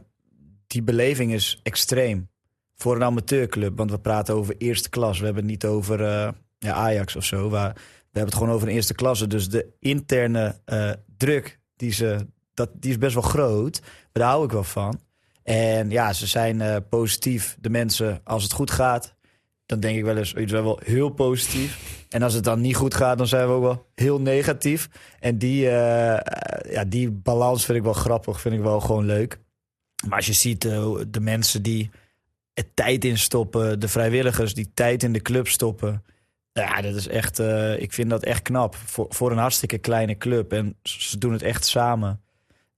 [0.67, 2.29] die beleving is extreem
[2.75, 3.77] voor een amateurclub.
[3.77, 5.19] Want we praten over eerste klas.
[5.19, 7.49] We hebben het niet over eh, ja, Ajax of zo.
[7.49, 9.27] Waar, we hebben het gewoon over een eerste klasse.
[9.27, 10.61] Dus de interne
[11.21, 13.81] druk, die, ze, dat, die is best wel groot.
[14.13, 15.01] Daar hou ik wel van.
[15.43, 17.57] En ja, ze zijn eh, positief.
[17.61, 19.15] De mensen, als het goed gaat,
[19.67, 22.05] dan denk ik wel eens, iets wel heel positief.
[22.09, 24.89] En als het dan niet goed gaat, dan zijn we ook wel heel negatief.
[25.21, 29.05] En die, eh, eh, ja, die balans vind ik wel grappig, vind ik wel gewoon
[29.05, 29.41] leuk.
[30.09, 31.91] Maar als je ziet de mensen die
[32.75, 36.05] tijd in stoppen, de vrijwilligers die tijd in de club stoppen.
[36.53, 38.75] Ja, dat is echt, eh, ik vind dat echt knap.
[38.75, 40.53] Voor, voor een hartstikke kleine club.
[40.53, 42.21] En ze doen het echt samen.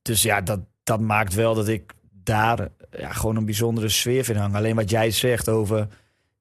[0.02, 4.38] Dus ja, dat, dat maakt wel dat ik daar ja, gewoon een bijzondere sfeer vind
[4.38, 4.56] hangen.
[4.56, 5.88] Alleen wat jij zegt over,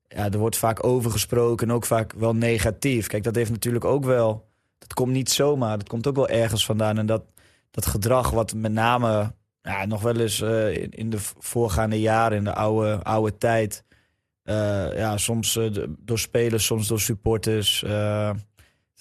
[0.08, 3.08] ja, er wordt vaak over gesproken en ook vaak wel negatief.
[3.08, 5.78] Kijk, dat heeft natuurlijk ook wel, dat komt niet zomaar.
[5.78, 6.98] Dat komt ook wel ergens vandaan.
[6.98, 7.24] En dat,
[7.72, 12.38] dat gedrag wat met name ja, nog wel eens eh, in, in de voorgaande jaren,
[12.38, 13.84] in de oude, oude tijd...
[14.43, 17.84] eh, ja, soms eh, door spelers, soms door supporters.
[17.84, 18.32] eh,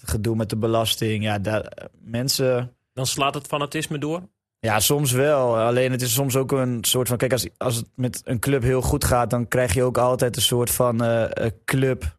[0.00, 1.22] het gedoe met de belasting.
[1.22, 2.74] Ja, daar, mensen...
[2.92, 4.22] Dan slaat het fanatisme door.
[4.61, 5.59] Ja, soms wel.
[5.59, 7.16] Alleen het is soms ook een soort van...
[7.16, 9.31] Kijk, als, als het met een club heel goed gaat...
[9.31, 12.18] dan krijg je ook altijd een soort van eh, eh, club...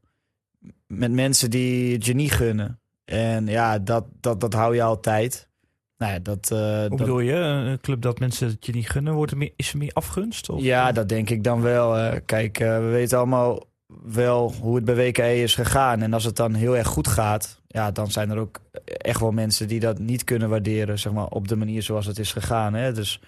[0.88, 2.82] met mensen die het je niet gunnen.
[3.06, 5.50] En ja, dat, dat, dat hou je altijd.
[6.02, 6.52] Nou ja, dat...
[6.52, 7.34] eh, Hoe dat- bedoel je?
[7.34, 10.50] Een club dat mensen het je niet gunnen, wordt er meer, is er meer afgunst?
[10.50, 10.62] Of?
[10.62, 11.98] Ja, dat denk ik dan wel.
[11.98, 12.20] eh.
[12.26, 13.64] kijk, eh, we weten allemaal
[14.04, 16.02] wel hoe het bij WKE is gegaan.
[16.02, 19.32] En als het dan heel erg goed gaat, ja, dan zijn er ook echt wel
[19.32, 22.74] mensen die dat niet kunnen waarderen, zeg maar, op de manier zoals het is gegaan.
[22.74, 22.94] Hè?
[22.94, 23.20] Dus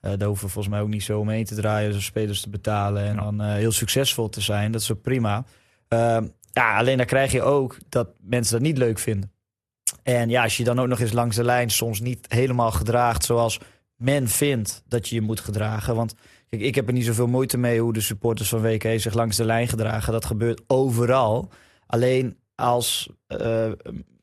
[0.00, 3.02] daar hoeven we volgens mij ook niet zo omheen te draaien, zo spelers te betalen
[3.04, 3.20] en Ja.
[3.22, 4.72] dan heel succesvol te zijn.
[4.72, 5.44] Dat is ook prima.
[5.88, 9.32] Ehm, ja, alleen dan krijg je ook dat mensen dat niet leuk vinden.
[10.08, 13.24] En ja, als je dan ook nog eens langs de lijn soms niet helemaal gedraagt
[13.24, 13.60] zoals
[13.96, 15.94] men vindt dat je je moet gedragen.
[15.94, 16.14] Want
[16.48, 19.36] Kijk, ik heb er niet zoveel moeite mee hoe de supporters van WK zich langs
[19.36, 20.12] de lijn gedragen.
[20.12, 21.50] Dat gebeurt overal.
[21.86, 23.70] Alleen als eh,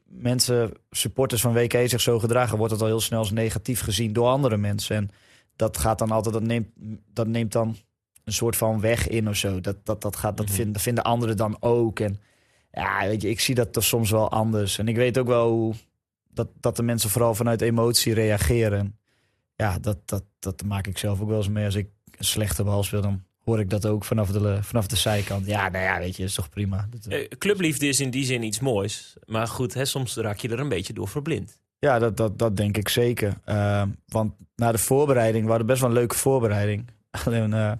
[0.06, 4.13] mensen, supporters van WK zich zo gedragen, wordt het al heel snel als negatief gezien
[4.13, 4.95] door andere mensen.
[4.95, 5.10] En
[5.56, 6.67] dat gaat dan altijd, dat neemt,
[7.13, 7.76] dat neemt dan
[8.24, 9.62] een soort van weg in of zo.
[9.62, 10.56] Dat, dat, dat, gaat, dat, Mhm.
[10.56, 12.00] vinden, vinden anderen dan ook.
[12.00, 12.19] En
[12.75, 14.77] ja, weet je, ik zie dat toch soms wel anders.
[14.77, 15.73] En ik weet ook wel hoe
[16.29, 18.97] dat, dat de mensen vooral vanuit emotie reageren.
[19.55, 21.65] Ja, dat, dat, dat maak ik zelf ook wel eens mee.
[21.65, 24.95] Als ik een slechte bal speel, dan hoor ik dat ook vanaf de, vanaf de
[24.95, 25.45] zijkant.
[25.45, 26.88] Ja, nou ja, weet je, is toch prima.
[26.89, 29.17] Dat, Eh, clubliefde is in die zin iets moois.
[29.25, 31.59] Maar goed, hè, soms raak je er een beetje door verblind.
[31.79, 33.38] Ja, dat, dat, dat denk ik zeker.
[33.45, 36.89] Ehm, want na de voorbereiding, we hadden best wel een leuke voorbereiding.
[37.25, 37.71] Alleen, eh,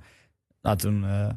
[0.62, 1.30] nou, toen eh,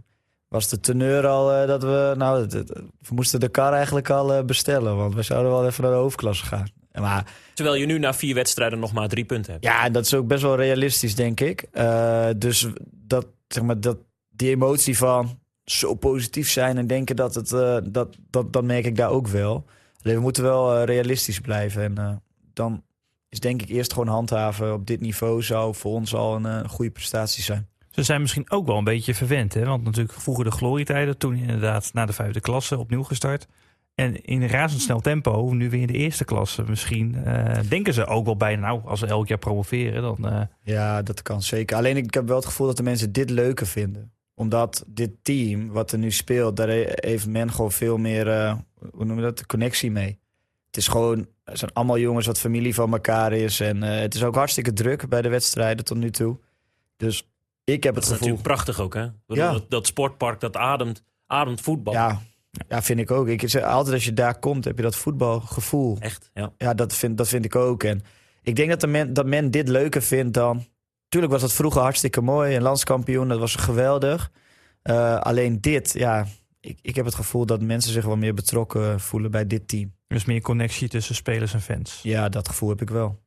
[0.48, 4.44] was de teneur al eh, dat we, nou, we moesten de kar eigenlijk al eh,
[4.44, 4.96] bestellen.
[4.96, 6.68] Want we zouden wel even naar de hoofdklasse gaan.
[6.92, 9.64] Maar Terwijl je nu na vier wedstrijden nog maar drie punten hebt.
[9.64, 11.66] ja, dat is ook best wel realistisch, denk ik.
[11.72, 17.34] Eh, dus dat, zeg maar, dat, die emotie van zo positief zijn en denken dat
[17.34, 17.48] het,
[17.92, 19.64] dat, dat, dat merk ik daar ook wel.
[20.02, 21.82] Alleen we moeten wel realistisch blijven.
[21.82, 22.82] En dan
[23.28, 26.90] is denk ik eerst gewoon handhaven op dit niveau zou voor ons al een goede
[26.90, 27.68] prestatie zijn.
[27.98, 29.54] Ze zijn misschien ook wel een beetje verwend.
[29.54, 29.64] Hè?
[29.64, 31.18] Want natuurlijk vroeger de glorietijden.
[31.18, 33.46] Toen inderdaad na de vijfde klasse opnieuw gestart.
[33.94, 36.64] En in razendsnel tempo, nu weer in de eerste klasse.
[36.68, 40.28] Misschien eh, denken ze ook wel bijna, nou, als we elk jaar promoveren, dan...
[40.32, 41.76] eh, Ja, dat kan zeker.
[41.76, 44.12] Alleen ik heb wel het gevoel dat de mensen dit leuker vinden.
[44.34, 48.54] Omdat dit team, wat er nu speelt, daar he- heeft men gewoon veel meer, eh,
[48.92, 50.18] hoe noem je dat, connectie mee.
[50.66, 53.60] Het is gewoon, het zijn allemaal jongens wat familie van elkaar is.
[53.60, 56.38] En het is ook hartstikke druk bij de wedstrijden tot nu toe.
[56.96, 57.28] Dus
[57.72, 58.28] ik heb Dat het is gevoel...
[58.28, 59.06] natuurlijk prachtig ook, hè?
[59.26, 59.52] Ja.
[59.52, 61.92] dat, dat sportpark, dat ademt, ademt voetbal.
[61.94, 62.20] Ja,
[62.68, 63.28] ja, vind ik ook.
[63.28, 65.96] Ik zeg altijd als je daar komt, heb je dat voetbalgevoel.
[66.00, 66.52] Echt, ja.
[66.56, 67.82] Ja, dat vind, dat vind ik ook.
[67.82, 68.02] En
[68.42, 70.66] ik denk dat, de men, dat men dit leuker vindt dan.
[71.08, 72.56] Tuurlijk was dat vroeger hartstikke mooi.
[72.56, 74.30] Een landskampioen, dat was geweldig.
[74.82, 76.26] Eh, alleen dit, ja.
[76.60, 79.92] Ik, ik heb het gevoel dat mensen zich wel meer betrokken voelen bij dit team.
[80.08, 82.00] is meer connectie tussen spelers en fans.
[82.02, 83.18] Ja, dat gevoel heb ik wel.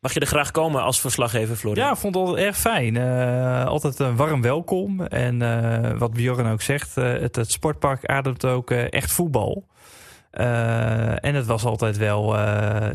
[0.00, 1.86] Mag je er graag komen als verslaggever, Florian?
[1.86, 2.96] Ja, ik vond het altijd erg fijn.
[2.96, 5.00] Eh, altijd een warm welkom.
[5.02, 9.66] En eh, wat Bjorn ook zegt, eh, het, het sportpark ademt ook echt voetbal.
[10.30, 12.36] En het was altijd wel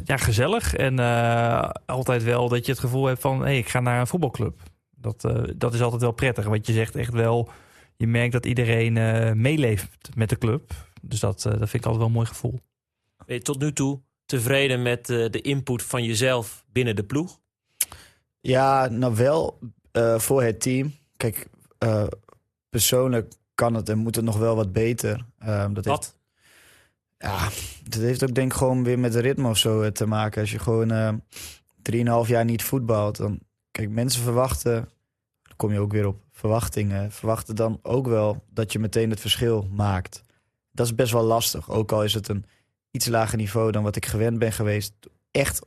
[0.03, 0.75] ja, gezellig.
[0.75, 0.99] En
[1.85, 3.41] altijd wel dat je het gevoel hebt van...
[3.41, 4.61] Hey, ik ga naar een voetbalclub.
[4.95, 5.21] Dat,
[5.55, 6.45] dat is altijd wel prettig.
[6.45, 7.49] Want je zegt echt wel...
[7.95, 8.93] Je merkt dat iedereen
[9.41, 10.71] meeleeft met de club.
[11.01, 12.59] Dus dat, dat vind ik altijd wel een mooi gevoel.
[13.25, 14.01] Je tot nu toe
[14.33, 17.39] tevreden met eh, de input van jezelf binnen de ploeg?
[18.41, 19.59] Ja, nou wel
[19.91, 20.95] eh, voor het team.
[21.17, 22.07] Kijk, eh,
[22.69, 25.25] persoonlijk kan het en moet het nog wel wat beter.
[25.39, 26.15] Ehm, dat heeft, Wat?
[27.17, 27.49] ja,
[27.83, 30.41] dat heeft ook denk ik gewoon weer met de ritme of zo te maken.
[30.41, 31.21] Als je gewoon
[31.81, 33.39] drieënhalf jaar niet voetbalt, dan...
[33.71, 34.73] Kijk, mensen verwachten,
[35.43, 39.19] dan kom je ook weer op verwachtingen, verwachten dan ook wel dat je meteen het
[39.19, 40.23] verschil maakt.
[40.71, 42.45] Dat is best wel lastig, ook al is het een
[42.93, 44.93] iets lager niveau dan wat ik gewend ben geweest.
[45.31, 45.61] Echt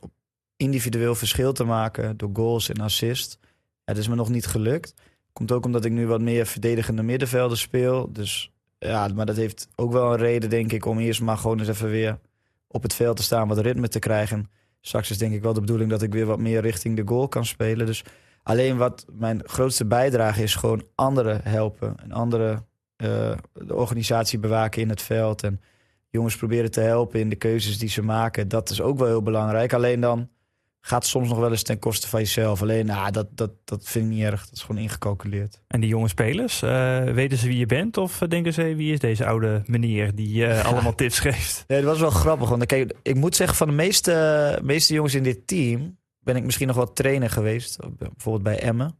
[0.57, 3.39] individueel verschil te maken door goals en assist.
[3.83, 4.93] Dat is me nog niet gelukt.
[5.33, 8.13] Komt ook omdat ik nu wat meer verdedigende middenvelden speel.
[8.13, 11.59] Dus ja, maar dat heeft ook wel een reden, denk ik, om eerst maar gewoon
[11.59, 12.19] eens even weer
[12.67, 14.49] op het veld te staan, wat ritme te krijgen.
[14.81, 17.27] Straks is denk ik wel de bedoeling dat ik weer wat meer richting de goal
[17.27, 17.85] kan spelen.
[17.85, 18.03] Dus
[18.43, 21.95] alleen wat mijn grootste bijdrage is, gewoon anderen helpen.
[21.97, 25.43] En anderen eh, de organisatie bewaken in het veld.
[25.43, 25.61] En
[26.09, 28.47] jongens proberen te helpen in de keuzes die ze maken.
[28.47, 29.73] Dat is ook wel heel belangrijk.
[29.73, 30.29] Alleen dan
[30.87, 32.61] gaat het soms nog wel eens ten koste van jezelf.
[32.61, 34.45] Alleen, nou, dat, dat, dat vind ik niet erg.
[34.45, 35.61] Dat is gewoon ingecalculeerd.
[35.67, 37.97] En die jonge spelers, eh, weten ze wie je bent?
[37.97, 41.63] Of eh, denken ze, wie is deze oude meneer die eh, allemaal tips geeft?
[41.67, 42.49] Nee, dat was wel grappig.
[42.49, 45.97] Want kijk, ik moet zeggen, van de meeste, meeste jongens in dit team...
[46.19, 47.79] ben ik misschien nog wel trainer geweest.
[47.97, 48.97] Bijvoorbeeld bij Emmen.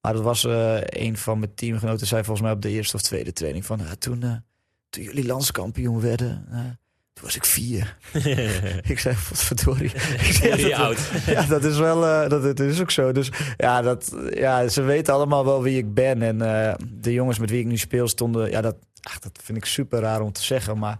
[0.00, 0.46] Maar dat was
[0.86, 2.06] een van mijn teamgenoten...
[2.06, 3.66] zei volgens mij op de eerste of tweede training...
[3.66, 4.44] van ja, toen,
[4.90, 6.46] toen jullie landskampioen werden...
[6.50, 6.58] eh,
[7.12, 7.96] toen was ik vier.
[8.92, 9.90] ik zei, wat verdorie.
[10.28, 10.98] Ik zei, Word je dat- oud?
[11.26, 13.12] ja, dat is wel, eh, dat, dat is ook zo.
[13.12, 16.22] Dus ja, dat, ja, ze weten allemaal wel wie ik ben.
[16.22, 19.58] En eh, de jongens met wie ik nu speel stonden, ja, dat, ach, dat vind
[19.58, 20.78] ik super raar om te zeggen.
[20.78, 20.98] Maar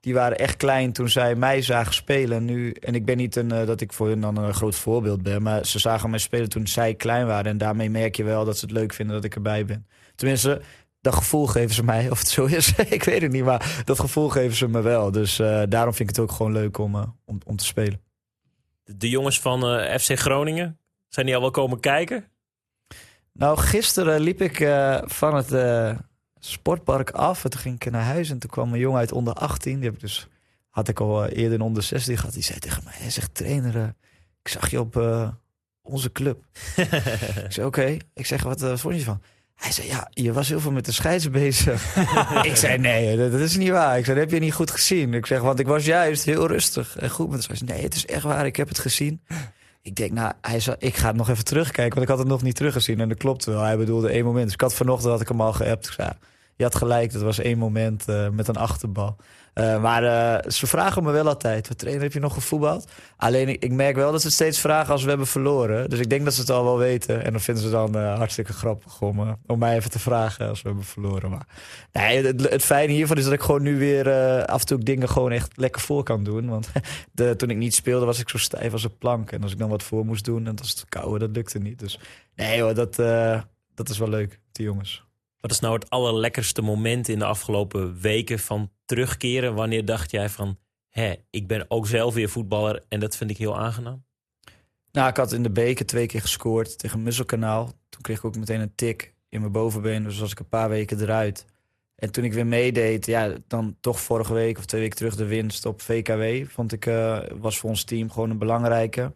[0.00, 2.44] die waren echt klein toen zij mij zagen spelen.
[2.44, 5.42] Nu, en ik ben niet een, dat ik voor hun dan een groot voorbeeld ben.
[5.42, 7.50] Maar ze zagen mij spelen toen zij klein waren.
[7.50, 9.86] En daarmee merk je wel dat ze het leuk vinden dat ik erbij ben.
[10.14, 10.60] Tenminste,
[11.02, 12.10] dat gevoel geven ze mij.
[12.10, 13.44] Of het zo is, ik weet het niet.
[13.44, 15.10] Maar dat gevoel geven ze me wel.
[15.10, 18.00] Dus eh, daarom vind ik het ook gewoon leuk om, eh, om, om te spelen.
[18.84, 22.24] De jongens van eh, FC Groningen, zijn die al wel komen kijken?
[23.32, 24.56] Nou, gisteren liep ik
[25.04, 25.98] van het
[26.38, 27.44] sportpark af.
[27.44, 29.74] En toen ging ik naar huis en toen kwam een jongen uit onder 18.
[29.74, 30.28] Die heb ik dus,
[30.68, 32.34] had ik al eerder in onder 16 gehad.
[32.34, 33.94] Die zei tegen mij, hij zegt trainer,
[34.42, 34.94] ik zag je op
[35.82, 36.44] onze club.
[37.46, 37.96] ik zei oké.
[38.14, 39.22] Ik zeg, wat vond je van?
[39.62, 41.96] Hij zei, ja, je was heel veel met de scheids bezig.
[42.50, 43.98] ik zei, nee, dat, is niet waar.
[43.98, 45.14] Ik zei, dat heb je niet goed gezien.
[45.14, 47.62] Ik zeg, want ik was juist heel rustig en goed met de scheids.
[47.62, 49.20] Nee, het is echt waar, ik heb het gezien.
[49.82, 52.42] Ik denk, nou, hij zal, ik ga nog even terugkijken, want ik had het nog
[52.42, 53.00] niet teruggezien.
[53.00, 54.44] En dat klopt wel, hij bedoelde één moment.
[54.44, 55.86] Dus ik had vanochtend had ik hem al geappt.
[55.86, 55.96] Ik
[56.56, 59.16] je had gelijk, dat was één moment eh, met een achterbal.
[59.52, 62.90] Eh, maar eh, ze vragen me wel altijd, wat trainer heb je nog gevoetbald?
[63.16, 65.90] Alleen ik, ik merk wel dat ze het steeds vragen als we hebben verloren.
[65.90, 67.24] Dus ik denk dat ze het al wel weten.
[67.24, 70.62] En dan vinden ze dan eh, hartstikke grappig om, om mij even te vragen als
[70.62, 71.30] we hebben verloren.
[71.30, 71.46] Maar
[71.92, 74.10] nee, het, het fijne hiervan is dat ik gewoon nu weer
[74.46, 76.48] af en toe dingen gewoon echt lekker voor kan doen.
[76.48, 76.70] Want
[77.38, 79.32] toen ik niet speelde was ik zo stijf als een plank.
[79.32, 81.58] En als ik dan wat voor moest doen, en dat was het koude, dat lukte
[81.58, 81.78] niet.
[81.78, 81.98] Dus
[82.34, 82.96] nee hoor, dat,
[83.74, 85.04] dat is wel leuk, die jongens.
[85.42, 89.54] Wat is nou het allerlekkerste moment in de afgelopen weken van terugkeren?
[89.54, 93.36] Wanneer dacht jij van, hé, ik ben ook zelf weer voetballer en dat vind ik
[93.36, 94.04] heel aangenaam?
[94.92, 97.64] Nou, ik had in de beker twee keer gescoord tegen Musselkanaal.
[97.88, 100.02] Toen kreeg ik ook meteen een tik in mijn bovenbeen.
[100.02, 101.46] Dus was ik een paar weken eruit.
[101.94, 105.26] En toen ik weer meedeed, ja, dan toch vorige week of twee weken terug de
[105.26, 106.50] winst op VKW.
[106.50, 109.12] Vond ik, eh, was voor ons team gewoon een belangrijke.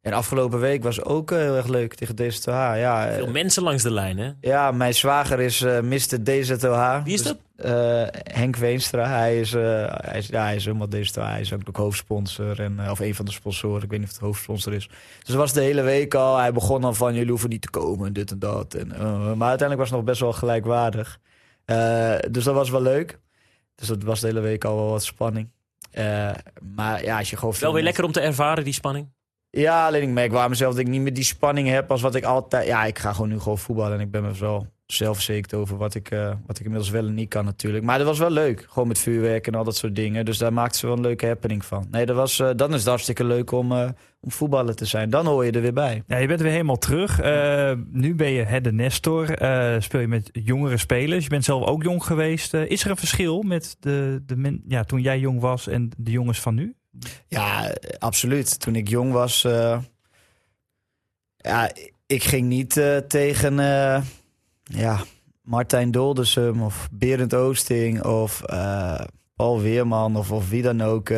[0.00, 2.52] En afgelopen week was ook eh, heel erg leuk tegen DZOH.
[2.54, 4.30] Ja, eh, Veel mensen langs de lijn, hè?
[4.40, 6.22] ja, mijn zwager is eh Mr.
[6.24, 7.02] DZOH.
[7.04, 8.12] Wie is Dus, dat?
[8.32, 9.08] Henk Weenstra.
[9.08, 11.28] Hij is, hij is, ja, hij is helemaal DZOH.
[11.28, 12.60] Hij is ook ook hoofdsponsor.
[12.60, 13.82] En, of een van de sponsoren.
[13.82, 14.88] Ik weet niet of het hoofdsponsor is.
[15.22, 16.36] Dus was de hele week al.
[16.36, 18.12] Hij begon dan van, jullie hoeven niet te komen.
[18.12, 18.74] Dit en dat.
[18.74, 18.88] En,
[19.36, 21.18] maar uiteindelijk was het nog best wel gelijkwaardig.
[22.30, 23.18] Dus dat was wel leuk.
[23.74, 25.50] Dus dat was de hele week al wel wat spanning.
[26.76, 27.54] Maar ja, als je gewoon...
[27.60, 29.08] Wel weer lekker om te ervaren, die spanning.
[29.50, 32.00] Ja, alleen ik merk wel aan mezelf dat ik niet meer die spanning heb als
[32.00, 32.66] wat ik altijd...
[32.66, 35.94] Ja, ik ga gewoon nu gewoon voetballen en ik ben me wel zelfverzekerd over wat
[35.94, 37.84] ik, eh, wat ik inmiddels wel en niet kan natuurlijk.
[37.84, 40.24] Maar dat was wel leuk, gewoon met vuurwerk en al dat soort dingen.
[40.24, 41.86] Dus daar maakten ze wel een leuke happening van.
[41.90, 43.88] Nee, dat was, eh, dan is het hartstikke leuk om, eh,
[44.20, 45.10] om voetballer te zijn.
[45.10, 46.02] Dan hoor je er weer bij.
[46.06, 47.16] Ja, je bent weer helemaal terug.
[47.90, 49.26] Nu ben je hè, de Nestor.
[49.78, 51.24] Speel je met jongere spelers.
[51.24, 52.54] Je bent zelf ook jong geweest.
[52.54, 56.10] Is er een verschil met de, de men, ja, toen jij jong was en de
[56.10, 56.77] jongens van nu?
[57.28, 58.60] Ja, absoluut.
[58.60, 59.78] Toen ik jong was, eh,
[61.36, 61.70] Ja,
[62.06, 64.02] ik ging niet eh, tegen eh,
[64.62, 65.00] ja,
[65.42, 68.42] Martijn Doldersum of Berend Oosting of
[69.36, 71.10] Paul Weerman of, of wie dan ook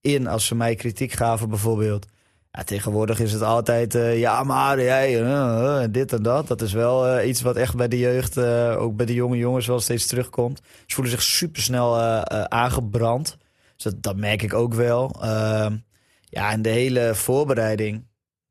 [0.00, 2.06] in als ze mij kritiek gaven bijvoorbeeld.
[2.50, 6.48] Ja, tegenwoordig is het altijd, ja maar jij, eh, dit en dat.
[6.48, 8.38] Dat is wel iets wat echt bij de jeugd,
[8.76, 10.60] ook bij de jonge jongens wel steeds terugkomt.
[10.86, 12.00] Ze voelen zich supersnel
[12.48, 13.36] aangebrand.
[13.76, 15.22] Dus dat, merk ik ook wel.
[15.22, 15.76] Ehm,
[16.22, 18.06] ja, en de hele voorbereiding.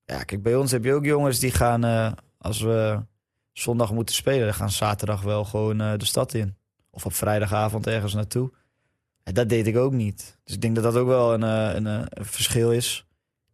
[0.06, 3.06] Ja, kijk, bij ons heb je ook jongens die gaan, eh, als we
[3.52, 6.56] zondag moeten spelen, dan gaan zaterdag wel gewoon eh, de stad in.
[6.90, 8.52] Of op vrijdagavond ergens naartoe.
[9.24, 10.38] En dat deed ik ook niet.
[10.44, 13.06] Dus ik denk dat dat ook wel een, eh, een, verschil is.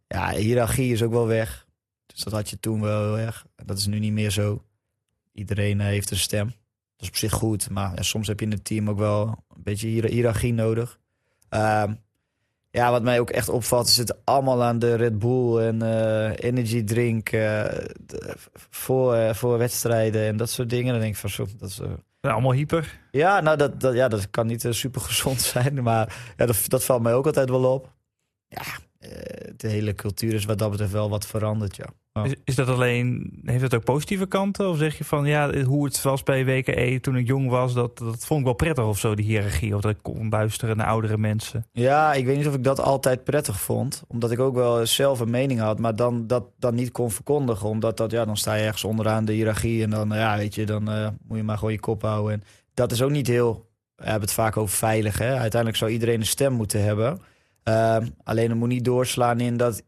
[0.08, 1.66] Ja, hiërarchie is ook wel weg.
[2.06, 3.46] Dus dat had je toen wel heel erg.
[3.64, 4.64] Dat is nu niet meer zo.
[5.32, 6.46] Iedereen heeft een stem.
[6.46, 6.56] Dat
[7.00, 7.70] is op zich goed.
[7.70, 11.00] Maar ja, soms heb je in het team ook wel een beetje hiërarchie nodig.
[11.52, 11.94] Ehm,
[12.70, 16.48] ja, wat mij ook echt opvalt, is het allemaal aan de Red Bull en eh,
[16.50, 17.64] energy drink eh,
[18.70, 20.92] voor, eh, voor wedstrijden en dat soort dingen.
[20.92, 21.80] Dan denk ik van zo, dat is,
[22.20, 23.00] allemaal hyper.
[23.10, 26.84] ja, nou dat, dat, ja, dat kan niet super gezond zijn, maar ja, dat, dat
[26.84, 27.92] valt mij ook altijd wel op.
[28.48, 28.62] Ja,
[29.56, 31.86] de hele cultuur is wat dat betreft wel wat veranderd, ja.
[32.14, 32.26] Oh.
[32.26, 34.68] Is, is dat alleen, heeft dat ook positieve kanten?
[34.68, 37.98] Of zeg je van, ja, hoe het was bij WKE toen ik jong was, dat,
[37.98, 39.74] dat vond ik wel prettig of zo, die hiërarchie.
[39.74, 41.66] Of dat ik kon luisteren naar oudere mensen.
[41.72, 44.02] Ja, ik weet niet of ik dat altijd prettig vond.
[44.08, 47.68] Omdat ik ook wel zelf een mening had, maar dan dat dan niet kon verkondigen.
[47.68, 49.82] Omdat dat, ja, dan sta je ergens onderaan de hiërarchie.
[49.82, 52.32] En dan, ja, weet je, dan eh, moet je maar gewoon je kop houden.
[52.32, 52.42] En
[52.74, 55.18] dat is ook niet heel, we hebben het vaak over veilig.
[55.18, 55.30] Hè?
[55.30, 57.20] Uiteindelijk zou iedereen een stem moeten hebben.
[57.62, 59.82] Ehm, alleen het moet niet doorslaan in dat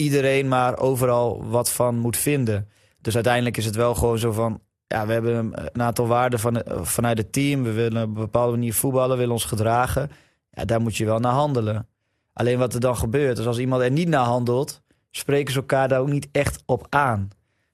[0.00, 2.68] iedereen maar overal wat van moet vinden.
[3.00, 6.62] Dus uiteindelijk is het wel gewoon zo van, ja, we hebben een, aantal waarden van,
[6.66, 7.62] vanuit het team.
[7.62, 10.10] We willen op een bepaalde manier voetballen, willen ons gedragen.
[10.50, 11.86] Ja, daar moet je wel naar handelen.
[12.32, 15.88] Alleen wat er dan gebeurt, is als iemand er niet naar handelt, spreken ze elkaar
[15.88, 17.28] daar ook niet echt op aan.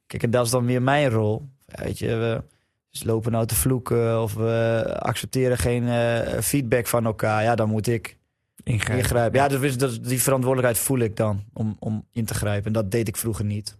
[0.06, 1.48] Kijk, en dat is dan weer mijn rol.
[1.66, 2.42] Weet je, we
[2.90, 7.42] dus lopen nou te vloeken of we accepteren geen eh, feedback van elkaar.
[7.42, 8.16] Ja, dan moet ik
[8.64, 8.98] Ingrijpen.
[8.98, 9.38] ingrijpen.
[9.38, 12.66] Ja, is, dat, die verantwoordelijkheid voel ik dan om, om in te grijpen.
[12.66, 13.76] En dat deed ik vroeger niet.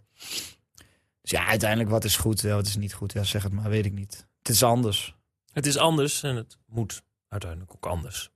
[1.21, 3.13] Dus ja, uiteindelijk wat is goed, ja, wat is niet goed.
[3.13, 4.27] Ja, zeg het maar, weet ik niet.
[4.37, 5.15] Het is anders.
[5.53, 8.29] Het is anders en het moet uiteindelijk ook anders.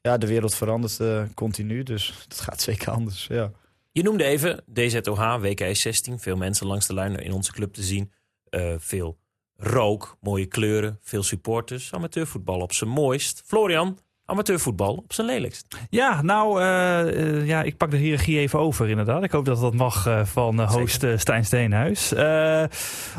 [0.00, 3.26] Ja, de wereld verandert eh, continu, dus dat gaat zeker anders.
[3.26, 3.50] Ja.
[3.92, 6.18] Je noemde even DZOH, WK 16.
[6.18, 8.12] Veel mensen langs de lijn in onze club te zien.
[8.48, 9.18] Eh, veel
[9.56, 11.92] rook, mooie kleuren, veel supporters.
[11.92, 13.42] Amateurvoetbal op zijn mooist.
[13.44, 15.76] Florian, amateurvoetbal op zijn lelijkst.
[15.90, 19.22] Ja, nou, eh, eh, ja, ik pak de hiërarchie even over inderdaad.
[19.22, 22.12] Ik hoop dat dat mag eh, van host Stijn Steenhuis.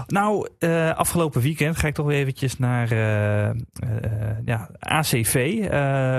[0.08, 0.50] Nou,
[0.96, 2.96] afgelopen weekend ga ik toch weer eventjes naar
[4.46, 5.68] ja, ACV.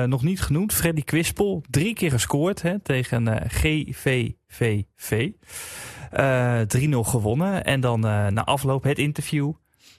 [0.07, 0.73] Nog niet genoemd.
[0.73, 5.31] Freddy Quispel, drie keer gescoord hè, tegen GVVV.
[6.11, 7.65] Eh 3-0 gewonnen.
[7.65, 9.53] En dan na afloop het interview.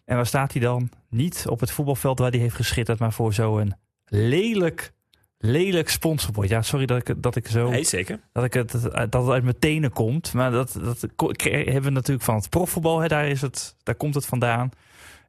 [0.05, 0.89] En waar staat hij dan?
[1.09, 3.73] Niet op het voetbalveld waar hij heeft geschitterd, maar voor zo'n
[4.07, 4.93] lelijk,
[5.37, 6.49] lelijk sponsorbord.
[6.49, 8.19] Ja, sorry dat ik, dat ik zo Nee, zeker.
[8.33, 10.33] dat, ik het, dat het uit mijn tenen komt.
[10.33, 11.07] Maar dat, dat
[11.41, 12.99] hebben we natuurlijk van het profvoetbal.
[12.99, 14.71] Hè, daar, is het, daar komt het vandaan.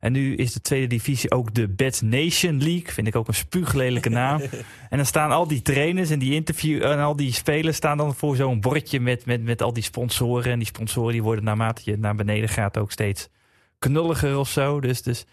[0.00, 2.92] En nu is de tweede divisie ook de Bad Nation League.
[2.92, 4.40] Vind ik ook een spuuglelijke naam.
[4.90, 8.14] en dan staan al die trainers en die interview en al die spelers staan dan
[8.14, 10.52] voor zo'n bordje met, met, met al die sponsoren.
[10.52, 13.28] En die sponsoren die worden naarmate je naar beneden gaat ook steeds
[13.78, 14.80] knulliger of zo.
[14.80, 15.24] Dus, dus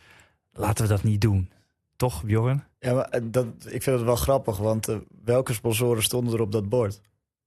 [0.54, 1.50] laten we dat niet doen.
[1.96, 2.64] Toch, Bjorn?
[2.86, 6.42] Ja, maar eh, dat, ik vind het wel grappig, want eh, welke sponsoren stonden er
[6.42, 7.02] op dat bord?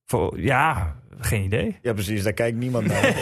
[0.04, 1.78] Voor, ja, geen idee.
[1.82, 3.02] Ja, precies, daar kijkt niemand naar.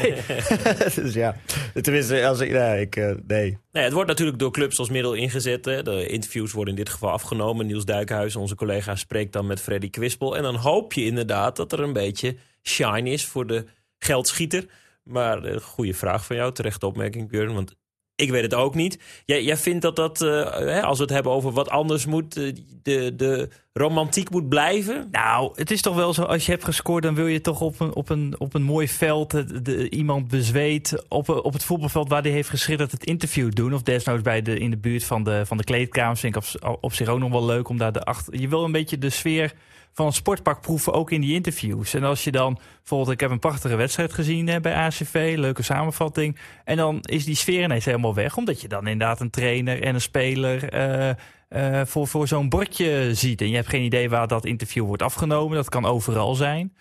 [0.95, 1.37] dus ja,
[1.83, 3.59] tenminste, als ik, nee, ik, eh, nee.
[3.73, 5.65] Nee, het wordt natuurlijk door clubs als middel ingezet.
[5.65, 5.83] Hè.
[5.83, 7.67] De interviews worden in dit geval afgenomen.
[7.67, 10.37] Niels Duikhuis, onze collega, spreekt dan met Freddy Kwispel.
[10.37, 13.65] En dan hoop je inderdaad dat er een beetje shine is voor de
[13.99, 14.67] geldschieter.
[15.03, 17.55] Maar uh, goede vraag van jou, terechte opmerking Björn.
[17.55, 17.77] Want
[18.17, 18.99] ik weet het ook niet.
[19.25, 22.37] Jij, jij vindt dat dat, uh, hè, als we het hebben over wat anders moet,
[22.37, 25.09] uh, de, de romantiek moet blijven?
[25.11, 27.81] Nou, het is toch wel zo, als je hebt gescoord, dan wil je toch op
[27.81, 32.09] een, op een, op een mooi veld de, de, iemand bezweet op, op het voetbalveld
[32.09, 33.75] waar hij heeft geschitterd het interview doen.
[33.75, 36.21] Of desnoods bij de, in de buurt van de, van de kleedkamers.
[36.21, 38.41] Vind ik op, op zich ook nog wel leuk om daar de achter.
[38.41, 39.55] Je wil een beetje de sfeer
[39.97, 41.95] van het sportpark proeven, ook in die interviews.
[41.95, 45.63] En als je dan, bijvoorbeeld, ik heb een prachtige wedstrijd gezien hè, bij ACV, leuke
[45.63, 46.39] samenvatting.
[46.65, 49.95] En dan is die sfeer ineens helemaal weg, omdat je dan inderdaad een trainer en
[49.95, 51.11] een speler uh,
[51.51, 53.41] uh, voor, voor zo'n bordje ziet.
[53.41, 55.57] En je hebt geen idee waar dat interview wordt afgenomen.
[55.57, 56.77] Dat kan overal zijn.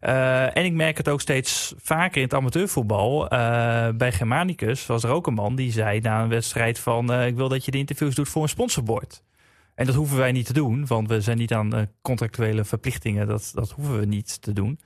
[0.00, 3.28] En ik merk het ook steeds vaker in het amateurvoetbal.
[3.96, 7.12] Bij Germanicus was er ook een man die zei na een wedstrijd van...
[7.22, 9.22] Ik wil dat je de interviews doet voor een sponsorbord.
[9.78, 13.26] En dat hoeven wij niet te doen, want we zijn niet aan contractuele verplichtingen.
[13.26, 14.80] Dat, dat hoeven we niet te doen.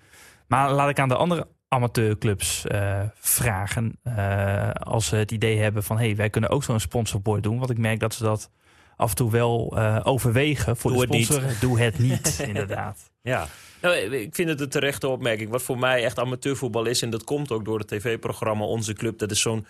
[0.47, 3.99] Maar laat ik aan de andere amateurclubs eh, vragen.
[4.03, 5.99] eh, als ze het idee hebben van...
[5.99, 7.59] hey, wij kunnen ook zo'n sponsorboard doen.
[7.59, 8.51] Want ik merk dat ze dat
[8.97, 11.51] af en toe wel eh, overwegen voor Doe de het sponsor.
[11.61, 13.11] Doe het niet, inderdaad.
[13.23, 13.49] Ja,
[13.81, 15.51] nou, ik vind het een terechte opmerking.
[15.51, 19.19] Wat voor mij echt amateurvoetbal is, en dat komt ook door het tv-programma Onze Club.
[19.19, 19.67] Dat is zo'n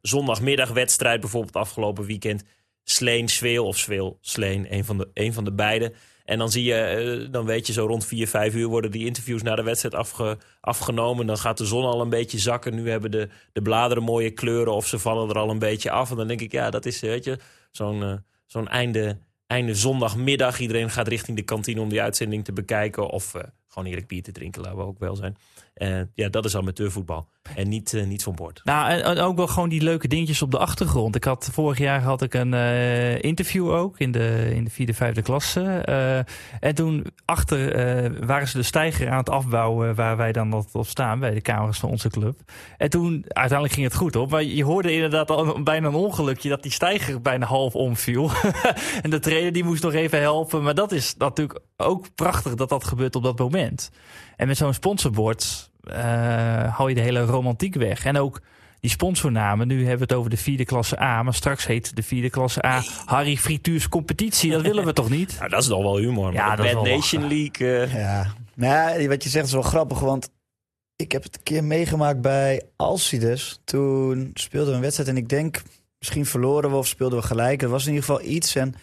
[0.00, 2.44] zondagmiddagwedstrijd, bijvoorbeeld afgelopen weekend.
[2.84, 5.92] Sleen, Zweel of Zweel, Sleen, een van de, een van de beide.
[6.24, 9.06] En dan zie je, eh, dan weet je zo rond 4, 5 uur worden die
[9.06, 11.26] interviews na de wedstrijd afge, afgenomen.
[11.26, 12.74] Dan gaat de zon al een beetje zakken.
[12.74, 16.10] Nu hebben de, de bladeren mooie kleuren of ze vallen er al een beetje af.
[16.10, 17.38] En dan denk ik, ja, dat is, weet je,
[17.70, 18.14] zo'n eh,
[18.46, 20.58] zo'n einde, einde zondagmiddag.
[20.58, 23.08] Iedereen gaat richting de kantine om die uitzending te bekijken.
[23.08, 25.36] Of eh, gewoon eerlijk bier te drinken, laten we ook wel zijn.
[25.74, 27.28] Eh, ja, dat is amateurvoetbal.
[27.56, 28.60] En niet, eh, niet van boord.
[28.64, 31.16] Nou, en, ook wel gewoon die leuke dingetjes op de achtergrond.
[31.16, 34.94] Ik had vorig jaar had ik een eh, interview ook in de, in de vierde,
[34.94, 35.62] vijfde klasse.
[36.60, 41.18] En toen achter waren ze de steiger aan het afbouwen waar wij dan op staan,
[41.18, 42.40] bij de kamers van onze club.
[42.76, 44.30] En toen, uiteindelijk ging het goed op.
[44.30, 48.30] Maar je hoorde inderdaad al bijna een ongelukje dat die steiger bijna half omviel.
[49.02, 50.62] en de trainer die moest nog even helpen.
[50.62, 53.90] Maar dat is natuurlijk ook prachtig dat dat gebeurt op dat moment.
[54.36, 58.04] En met zo'n sponsorbord eh hou je de hele romantiek weg.
[58.04, 58.40] En ook
[58.80, 59.66] die sponsornamen.
[59.66, 61.22] Nu hebben we het over de vierde klasse A.
[61.22, 64.50] Maar straks heet de vierde klasse A Harry Frituurs Competitie.
[64.50, 65.36] Dat willen we toch niet?
[65.38, 66.32] Nou, dat is toch wel humor.
[66.32, 67.38] Ja, dat Bad wel Nation lachen.
[67.38, 67.82] League.
[67.86, 70.30] eh, Ja, nou wat je zegt is wel grappig, want
[70.96, 73.60] ik heb het een keer meegemaakt bij Alcides.
[73.64, 75.62] Toen speelden we een wedstrijd en ik denk,
[75.98, 77.62] misschien verloren we of speelden we gelijk.
[77.62, 78.74] Er was in ieder geval iets en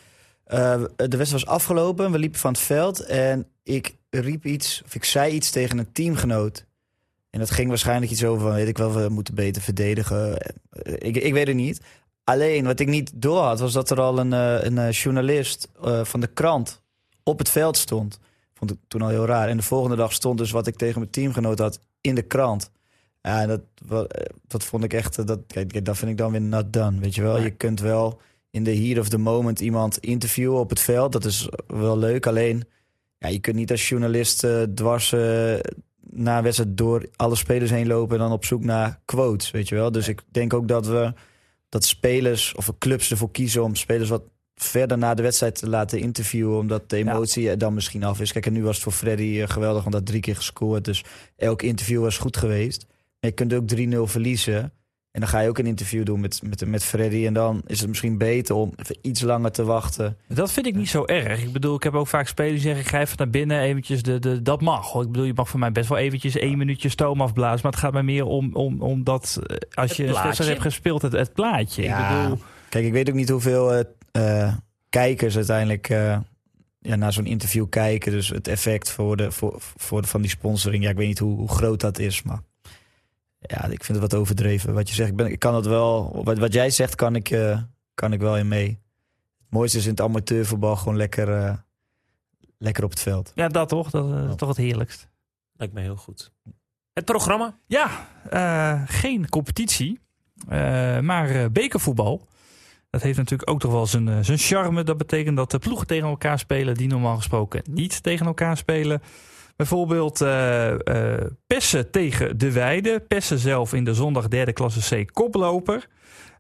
[0.44, 2.12] eh, de wedstrijd was afgelopen.
[2.12, 5.92] We liepen van het veld en ik riep iets, of ik zei iets tegen een
[5.92, 6.66] teamgenoot.
[7.30, 10.38] En dat ging waarschijnlijk iets over van, weet ik wel, we moeten beter verdedigen.
[10.38, 10.54] Eh,
[10.98, 11.82] Ik, ik weet het niet.
[12.24, 15.68] Alleen, wat ik niet door had, was dat er al een, eh, een eh, journalist
[16.04, 16.82] van de krant
[17.24, 18.20] op het veld stond.
[18.54, 19.50] Vond ik toen al heel raar.
[19.50, 22.72] En de volgende dag stond dus wat ik tegen mijn teamgenoot had in de krant.
[23.22, 23.62] Ja, dat,
[24.48, 27.22] dat vond ik echt, dat, kijk, dat vind ik dan weer not done, weet je
[27.22, 27.40] wel.
[27.40, 31.12] Je kunt wel in de heat of the moment iemand interviewen op het veld.
[31.12, 32.64] Dat is wel leuk, alleen
[33.22, 35.20] ja, je kunt niet als journalist eh, dwars eh,
[36.10, 39.70] na een wedstrijd door alle spelers heen lopen en dan op zoek naar quotes, weet
[39.70, 39.92] je wel.
[39.92, 41.14] Dus ik denk ook dat we
[41.70, 44.24] dat spelers of clubs ervoor kiezen om spelers wat
[44.56, 48.32] verder na de wedstrijd te laten interviewen, omdat de emotie er dan misschien af is.
[48.32, 51.04] Kijk, en nu was het voor Freddy eh, geweldig, want hij drie keer gescoord, dus
[51.36, 52.86] elk interview was goed geweest.
[52.90, 54.74] Maar je kunt ook 3-0 verliezen.
[55.12, 57.26] En dan ga je ook een interview doen met, met, met Freddy.
[57.26, 60.18] En dan is het misschien beter om even iets langer te wachten.
[60.28, 61.44] Dat vind ik niet zo erg.
[61.44, 62.82] Ik bedoel, ik heb ook vaak spelers die zeggen...
[62.82, 64.92] ik ga even naar binnen, eventjes, de, de, dat mag.
[64.92, 65.04] hoor.
[65.04, 67.60] Ik bedoel, je mag voor mij best wel eventjes één minuutje stoom afblazen.
[67.64, 70.62] Maar het gaat mij meer om, om, om dat eh, als Het je een hebt
[70.62, 71.82] gespeeld, het, het plaatje.
[71.82, 72.10] Ja.
[72.10, 72.40] Ik bedoel,
[72.72, 74.54] Kijk, ik weet ook niet hoeveel eh, eh,
[74.90, 76.18] kijkers uiteindelijk eh,
[76.80, 78.12] ja, naar zo'n interview kijken.
[78.12, 80.84] Dus het effect voor de, voor, voor de, van die sponsoring.
[80.84, 82.42] Ja, ik weet niet hoe, hoe groot dat is, maar
[83.42, 84.74] ja, ik vind het wat overdreven.
[84.74, 86.22] Wat je zegt, ik, ben, ik kan het wel.
[86.24, 87.62] Wat, wat jij zegt, kan ik, eh,
[87.94, 88.68] kan ik wel in mee.
[89.38, 91.54] Het mooiste is in het amateurvoetbal gewoon lekker, eh,
[92.58, 93.32] lekker op het veld.
[93.36, 93.90] ja, dat toch?
[93.90, 95.08] Dat eh, is toch het heerlijkst.
[95.54, 96.32] lijkt me heel goed.
[96.94, 97.58] Het programma?
[97.68, 100.00] Ja, eh, geen competitie,
[100.48, 102.28] eh, maar eh, bekervoetbal.
[102.90, 104.84] Dat heeft natuurlijk ook toch wel zijn, eh, zijn charme.
[104.84, 109.02] Dat betekent dat de ploegen tegen elkaar spelen die normaal gesproken niet tegen elkaar spelen.
[109.62, 113.04] Bijvoorbeeld eh eh Pessen tegen De Weide.
[113.08, 115.88] Pessen zelf in de zondag derde klasse C koploper.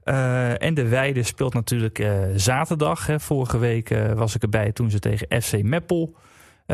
[0.03, 3.07] Eh, en De Weide speelt natuurlijk zaterdag.
[3.07, 3.19] Hè.
[3.19, 6.15] Vorige week was ik erbij toen ze tegen FC Meppel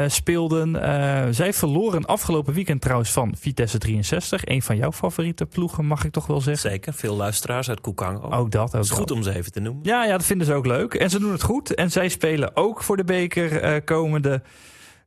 [0.08, 0.76] speelden.
[1.34, 4.45] Zij verloren afgelopen weekend trouwens van Vitesse 63.
[4.45, 6.70] Een van jouw favoriete ploegen, mag ik toch wel zeggen.
[6.70, 6.93] Zeker.
[6.93, 8.24] Veel luisteraars uit Koekang.
[8.24, 8.34] ook.
[8.34, 8.76] Ook dat.
[8.76, 9.84] Ook is goed om ze even te noemen.
[9.84, 10.93] Ja, ja, dat vinden ze ook leuk.
[10.93, 11.76] En ze doen het goed.
[11.76, 14.41] En zij spelen ook voor de beker komende,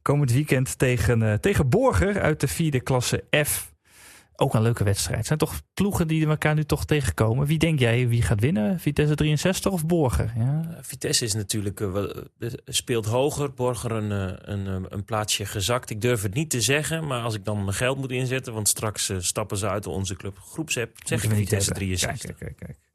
[0.03, 3.73] komend weekend tegen, eh, tegen Borger uit de vierde klasse F.
[4.37, 5.19] Ook een leuke wedstrijd.
[5.19, 7.47] Het zijn toch ploegen die elkaar nu toch tegenkomen.
[7.47, 8.81] Wie denk jij wie gaat winnen?
[8.81, 10.33] Vitesse 63 of Borger?
[10.37, 10.65] Ja.
[10.71, 12.05] Eh, Vitesse is natuurlijk eh,
[12.65, 13.55] speelt hoger.
[13.55, 14.11] Borger een,
[14.51, 15.91] een, een plaatsje gezakt.
[15.91, 18.69] Ik durf het niet te zeggen, maar als ik dan mijn geld moet inzetten, want
[18.69, 21.75] straks stappen ze uit onze club groepsapp, zeg ik Vitesse hebben.
[21.75, 22.21] 63.
[22.21, 22.90] Kijk, kijk, kijk, kijk.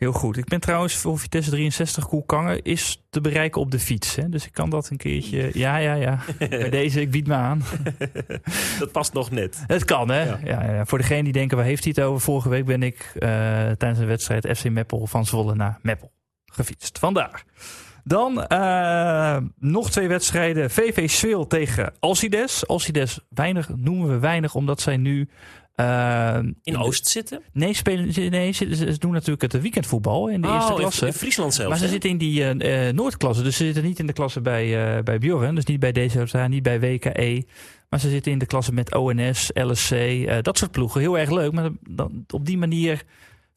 [0.00, 0.36] Heel goed.
[0.36, 4.16] Ik ben trouwens voor Vitesse 63 Koelkangen is te bereiken op de fiets.
[4.16, 4.28] Hè?
[4.28, 5.50] Dus ik kan dat een keertje.
[5.52, 6.18] Ja, ja, ja.
[6.48, 7.62] Bij deze, ik bied me aan.
[8.78, 9.62] Dat past nog net.
[9.66, 10.22] Het kan, hè?
[10.22, 10.38] Ja.
[10.44, 10.72] Ja.
[10.72, 12.20] Ja, Voor degene die denken, waar heeft hij het over?
[12.20, 13.30] Vorige week ben ik eh,
[13.70, 16.12] tijdens een wedstrijd FC Meppel van Zwolle naar Meppel
[16.44, 16.98] gefietst.
[16.98, 17.44] Vandaar.
[18.04, 20.70] Dan eh, nog twee wedstrijden.
[20.70, 22.66] VV Swil tegen Alcides.
[22.66, 25.28] Alcides weinig, noemen we weinig, omdat zij nu
[25.80, 27.42] Eh, In Oost zitten?
[27.52, 31.06] Nee, spelen, nee ze, ze doen natuurlijk het weekendvoetbal in de Oh, eerste klasse.
[31.06, 31.68] In Friesland zelfs.
[31.70, 31.90] maar ze hè?
[31.90, 33.42] zitten in die eh, eh, Noordklasse.
[33.42, 35.54] Dus ze zitten niet in de klasse bij, eh bij Bjorn.
[35.54, 37.44] Dus niet bij DCOTA, niet bij WKE.
[37.88, 39.94] Maar ze zitten in de klasse met ONS, LSC.
[40.42, 41.00] dat soort ploegen.
[41.00, 41.52] Heel erg leuk.
[41.52, 43.02] Maar dan, op die manier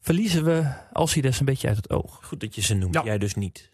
[0.00, 2.18] verliezen we Alcides een beetje uit het oog.
[2.22, 2.94] Goed dat je ze noemt.
[2.94, 3.04] Ja.
[3.04, 3.70] Jij dus niet.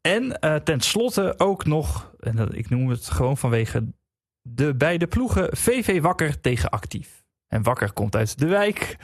[0.00, 3.86] En eh ten slotte ook nog, en ik noem het gewoon vanwege
[4.42, 7.15] de beide ploegen, VV Wakker tegen Actief.
[7.48, 8.96] En Wakker komt uit de wijk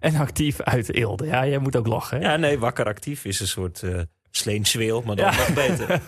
[0.00, 1.26] en Actief uit Eelde.
[1.26, 2.20] Ja, jij moet ook lachen.
[2.20, 2.30] Hè?
[2.30, 5.36] Ja, nee, wakker actief is een soort eh sleensweel, maar dan Ja.
[5.36, 6.00] nog beter.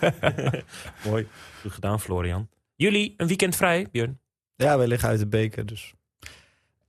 [1.09, 1.27] Mooi.
[1.61, 2.49] Goed gedaan, Florian.
[2.75, 4.19] Jullie een weekend vrij, Björn?
[4.55, 5.93] Ja, wij liggen uit de beker, dus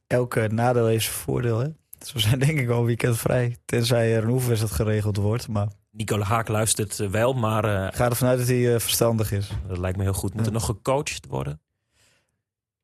[0.07, 1.59] elke nadeel heeft zijn voordeel.
[1.59, 1.69] Hè?
[1.99, 3.57] Dus we zijn denk ik al een weekend vrij.
[3.65, 5.49] Tenzij er een oefenwedstrijd geregeld wordt.
[5.49, 9.33] Maar Nicola Haak luistert eh, wel, maar eh, ik ga ervan uit dat hij verstandig
[9.33, 9.51] is.
[9.69, 10.35] dat lijkt me heel goed.
[10.35, 11.61] Moet er nog gecoacht worden?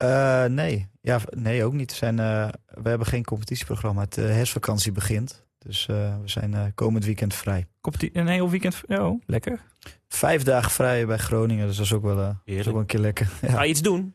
[0.00, 0.88] Eh, nee.
[1.00, 1.90] Ja, nee, ook niet.
[1.90, 2.48] We, zijn, eh,
[2.82, 4.00] we hebben geen competitieprogramma.
[4.00, 5.44] Het uh, herfstvakantie begint.
[5.58, 7.66] Dus eh, we zijn eh, komend weekend vrij.
[7.80, 8.80] Komt die een heel weekend?
[8.88, 9.60] Oh, lekker.
[10.08, 11.66] Vijf dagen vrij bij Groningen.
[11.66, 12.66] Dus dat is ook wel, eh, dat is Heerlijk.
[12.68, 13.26] ook wel een keer lekker.
[13.54, 14.14] Ga je iets doen?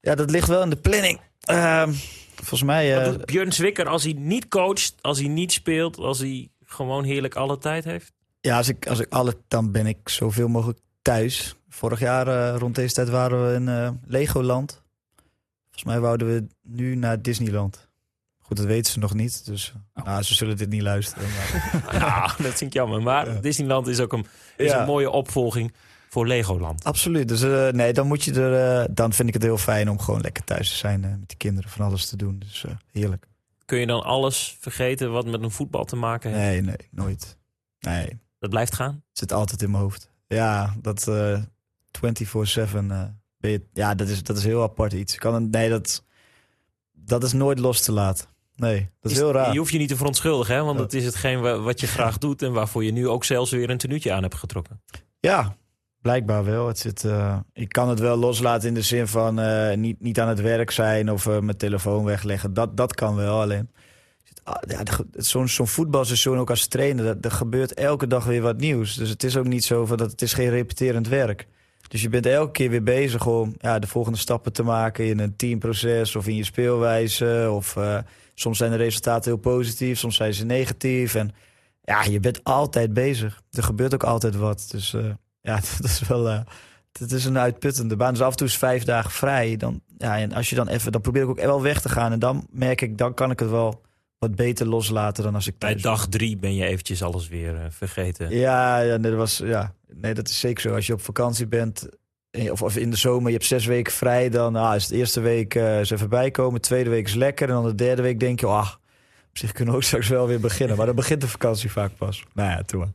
[0.00, 1.20] ja, dat ligt wel in de planning.
[1.40, 1.92] Ehm,
[2.34, 2.96] volgens mij...
[2.98, 6.50] eh, Wat doet Björn Zwikker als hij niet coacht, als hij niet speelt, als hij
[6.64, 8.12] gewoon heerlijk alle tijd heeft?
[8.40, 11.54] Ja, als ik, als ik alle, dan ben ik zoveel mogelijk thuis.
[11.72, 14.82] Vorig jaar eh, rond deze tijd waren we in eh, Legoland.
[15.64, 17.88] Volgens mij wouden we nu naar Disneyland.
[18.38, 19.44] Goed, dat weten ze nog niet.
[19.46, 20.04] Dus Oh.
[20.04, 21.28] nou, ze zullen dit niet luisteren.
[21.28, 23.02] Maar, Ja, dat vind ik jammer.
[23.02, 23.40] Maar Ja.
[23.40, 24.80] Disneyland is ook een, is Ja.
[24.80, 25.72] een mooie opvolging
[26.08, 26.84] voor Legoland.
[26.84, 27.28] absoluut.
[27.28, 28.94] Dus eh, nee, dan moet je er.
[28.94, 31.70] dan vind ik het heel fijn om gewoon lekker thuis te zijn met die kinderen,
[31.70, 32.38] van alles te doen.
[32.38, 33.26] Dus heerlijk.
[33.64, 36.42] Kun je dan alles vergeten wat met een voetbal te maken heeft?
[36.42, 37.36] Nee, nee, nooit.
[37.80, 39.02] Nee, Dat blijft gaan?
[39.12, 40.10] zit altijd in mijn hoofd.
[40.26, 41.06] Ja, dat
[41.98, 43.02] 24/7 eh,
[43.38, 43.62] ben je.
[43.72, 45.16] Ja, dat is, dat is heel apart iets.
[45.16, 46.04] Kan een, nee, dat,
[46.92, 48.26] dat is nooit los te laten.
[48.56, 49.52] Nee, dat is, heel raar.
[49.52, 50.62] Je hoeft je niet te verontschuldigen, hè?
[50.62, 50.82] want Ja.
[50.82, 53.70] het is hetgeen wa- wat je graag doet en waarvoor je nu ook zelfs weer
[53.70, 54.80] een tenuutje aan hebt getrokken.
[55.20, 55.56] Ja,
[56.02, 56.66] blijkbaar wel.
[56.66, 60.20] Het zit, eh, ik kan het wel loslaten in de zin van eh, niet, niet
[60.20, 62.54] aan het werk zijn of eh, mijn telefoon wegleggen.
[62.54, 63.40] Dat, dat kan wel.
[63.40, 63.70] Alleen
[64.42, 64.82] ah, ja,
[65.12, 68.94] zo'n zo'n voetbalseizoen ook als trainer, dat, er gebeurt elke dag weer wat nieuws.
[68.94, 71.48] Dus het is ook niet zo van dat het is geen repeterend werk.
[71.90, 75.18] Dus je bent elke keer weer bezig om ja, de volgende stappen te maken in
[75.18, 77.48] een teamproces of in je speelwijze.
[77.52, 77.98] Of eh,
[78.34, 81.14] soms zijn de resultaten heel positief, soms zijn ze negatief.
[81.14, 81.30] En
[81.82, 83.42] ja, je bent altijd bezig.
[83.50, 84.68] Er gebeurt ook altijd wat.
[84.70, 85.04] Dus eh,
[85.42, 86.28] ja, dat is wel.
[86.28, 86.40] eh
[86.98, 88.12] het is een uitputtende baan.
[88.12, 89.56] Dus af en toe is vijf dagen vrij.
[89.56, 92.12] Dan, ja, en als je dan even, dan probeer ik ook wel weg te gaan.
[92.12, 93.82] En dan merk ik, dan kan ik het wel
[94.18, 97.66] wat beter loslaten dan als ik Bij thuis dag drie ben je eventjes alles weer
[97.70, 98.30] vergeten.
[98.30, 100.74] ja, ja, dat was, ja, nee, dat is zeker zo.
[100.74, 101.88] Als je op vakantie bent,
[102.30, 104.96] eh, of, of in de zomer, je hebt zes weken vrij, dan ah, is de
[104.96, 106.54] eerste week eh eens even bijkomen.
[106.54, 107.48] De tweede week is lekker.
[107.48, 108.68] En dan de derde week denk je, ah,
[109.28, 110.76] op zich kunnen we ook straks wel weer beginnen.
[110.76, 112.24] Maar dan begint de vakantie vaak pas.
[112.34, 112.94] Nou ja, toen.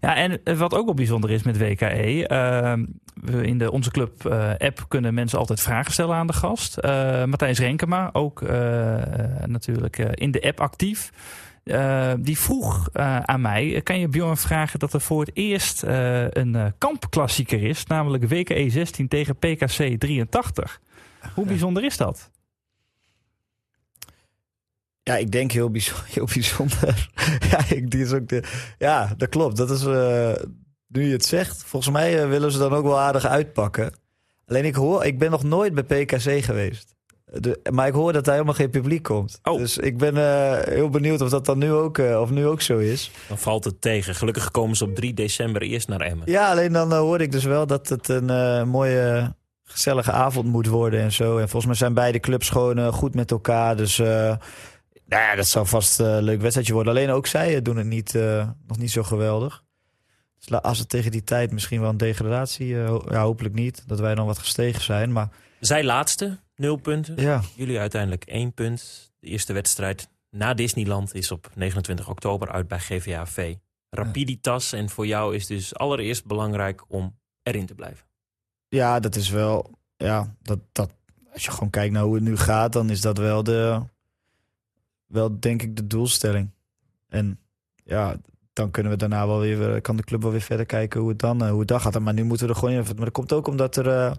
[0.00, 2.26] Ja, en eh, wat ook wel bijzonder is met WKE.
[2.26, 4.26] ehm, we in de Onze Club
[4.58, 6.76] app kunnen mensen altijd vragen stellen aan de gast.
[6.76, 8.40] Eh, Matthijs Renkema, ook
[9.46, 11.12] natuurlijk in de app actief.
[11.66, 15.30] Eh, die vroeg eh, aan mij, eh, kan je Bjorn vragen dat er voor het
[15.34, 20.80] eerst een kampklassieker is, namelijk WKE 16 tegen PKC 83.
[21.34, 22.30] Hoe bijzonder is dat?
[25.02, 26.06] Ja, ik denk heel, bijzonder.
[26.14, 27.10] Heel bijzonder.
[27.50, 28.42] ja, ik, die is ook de,
[28.78, 29.56] ja, dat klopt.
[29.56, 29.82] Dat is,
[30.86, 33.94] nu je het zegt, volgens mij willen ze dan ook wel aardig uitpakken.
[34.46, 36.95] Alleen ik hoor, ik ben nog nooit bij PKC geweest.
[37.32, 39.38] De, maar ik hoor dat daar helemaal geen publiek komt.
[39.42, 39.58] Oh.
[39.58, 42.60] Dus ik ben eh, heel benieuwd of dat dan nu ook, eh, of nu ook
[42.60, 43.10] zo is.
[43.28, 44.14] Dan valt het tegen.
[44.14, 46.30] Gelukkig komen ze op 3 december eerst naar Emmen.
[46.30, 50.66] Ja, alleen dan uh, hoorde ik dus wel dat het een mooie, gezellige avond moet
[50.66, 51.32] worden en zo.
[51.32, 53.76] En volgens mij zijn beide clubs gewoon goed met elkaar.
[53.76, 54.38] Dus nou
[55.06, 56.92] ja, dat zou vast een leuk wedstrijdje worden.
[56.92, 58.14] Alleen ook zij doen het niet,
[58.66, 59.62] nog niet zo geweldig.
[60.38, 63.82] Dus als het tegen die tijd misschien wel een degradatie, ja, hopelijk niet.
[63.86, 65.12] Dat wij dan wat gestegen zijn.
[65.12, 65.28] Maar...
[65.60, 67.16] Zij laatste, nul punten.
[67.16, 67.42] Ja.
[67.54, 69.12] Jullie uiteindelijk één punt.
[69.18, 73.54] De eerste wedstrijd na Disneyland is op 29 oktober uit bij GVAV.
[73.90, 74.72] Rapiditas.
[74.72, 78.06] En voor jou is dus allereerst belangrijk om erin te blijven.
[78.68, 79.70] Ja, dat is wel.
[79.96, 80.90] Ja, dat, dat,
[81.32, 83.82] als je gewoon kijkt naar hoe het nu gaat, dan is dat wel de.
[85.06, 86.50] Wel, denk ik, de doelstelling.
[87.08, 87.40] En
[87.84, 88.16] ja,
[88.52, 89.80] dan kunnen we daarna wel weer.
[89.80, 91.98] Kan de club wel weer verder kijken hoe het dan, hoe het dan gaat.
[91.98, 92.84] Maar nu moeten we er gewoon in.
[92.84, 93.86] Maar dat komt ook omdat er.
[93.86, 94.12] Uh,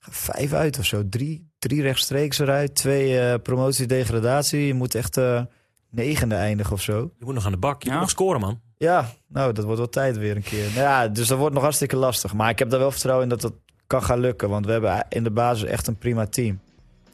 [0.00, 1.08] vijf uit of zo.
[1.08, 2.74] Drie, drie rechtstreeks eruit.
[2.74, 4.66] Twee uh, promotie, degradatie.
[4.66, 5.42] Je moet echt uh,
[5.90, 7.10] negende eindigen of zo.
[7.18, 7.82] Je moet nog aan de bak.
[7.82, 7.92] Je Ja.
[7.92, 8.60] moet nog scoren, man.
[8.76, 10.64] Ja, nou, dat wordt wel tijd weer een keer.
[10.64, 12.34] Nou ja, dus dat wordt nog hartstikke lastig.
[12.34, 13.52] Maar ik heb daar wel vertrouwen in dat dat
[13.86, 14.48] kan gaan lukken.
[14.48, 16.60] Want we hebben in de basis echt een prima team.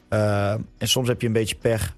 [0.09, 1.95] Uh, en soms heb je een beetje pech.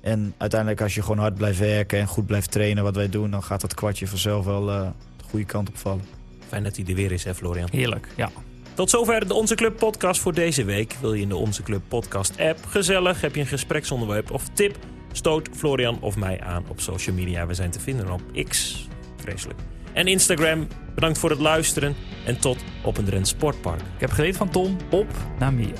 [0.00, 3.30] En uiteindelijk als je gewoon hard blijft werken en goed blijft trainen wat wij doen...
[3.30, 6.04] dan gaat dat kwartje vanzelf wel uh, de goede kant op vallen.
[6.48, 7.68] Fijn dat hij er weer is, hè Florian?
[7.70, 8.30] Heerlijk, ja.
[8.76, 10.96] Tot zover de Onze Club podcast voor deze week.
[11.00, 13.20] Wil je in de Onze Club podcast app gezellig?
[13.20, 14.76] Heb je een gespreksonderwerp of tip?
[15.12, 17.46] Stoot Florian of mij aan op social media.
[17.46, 19.58] We zijn te vinden op X, vreselijk.
[19.92, 20.66] En Instagram.
[20.94, 21.94] Bedankt voor het luisteren
[22.26, 23.80] en tot op een Drents Sportpark.
[23.80, 25.08] Ik heb geleerd van Tom, op
[25.38, 25.78] naar meer.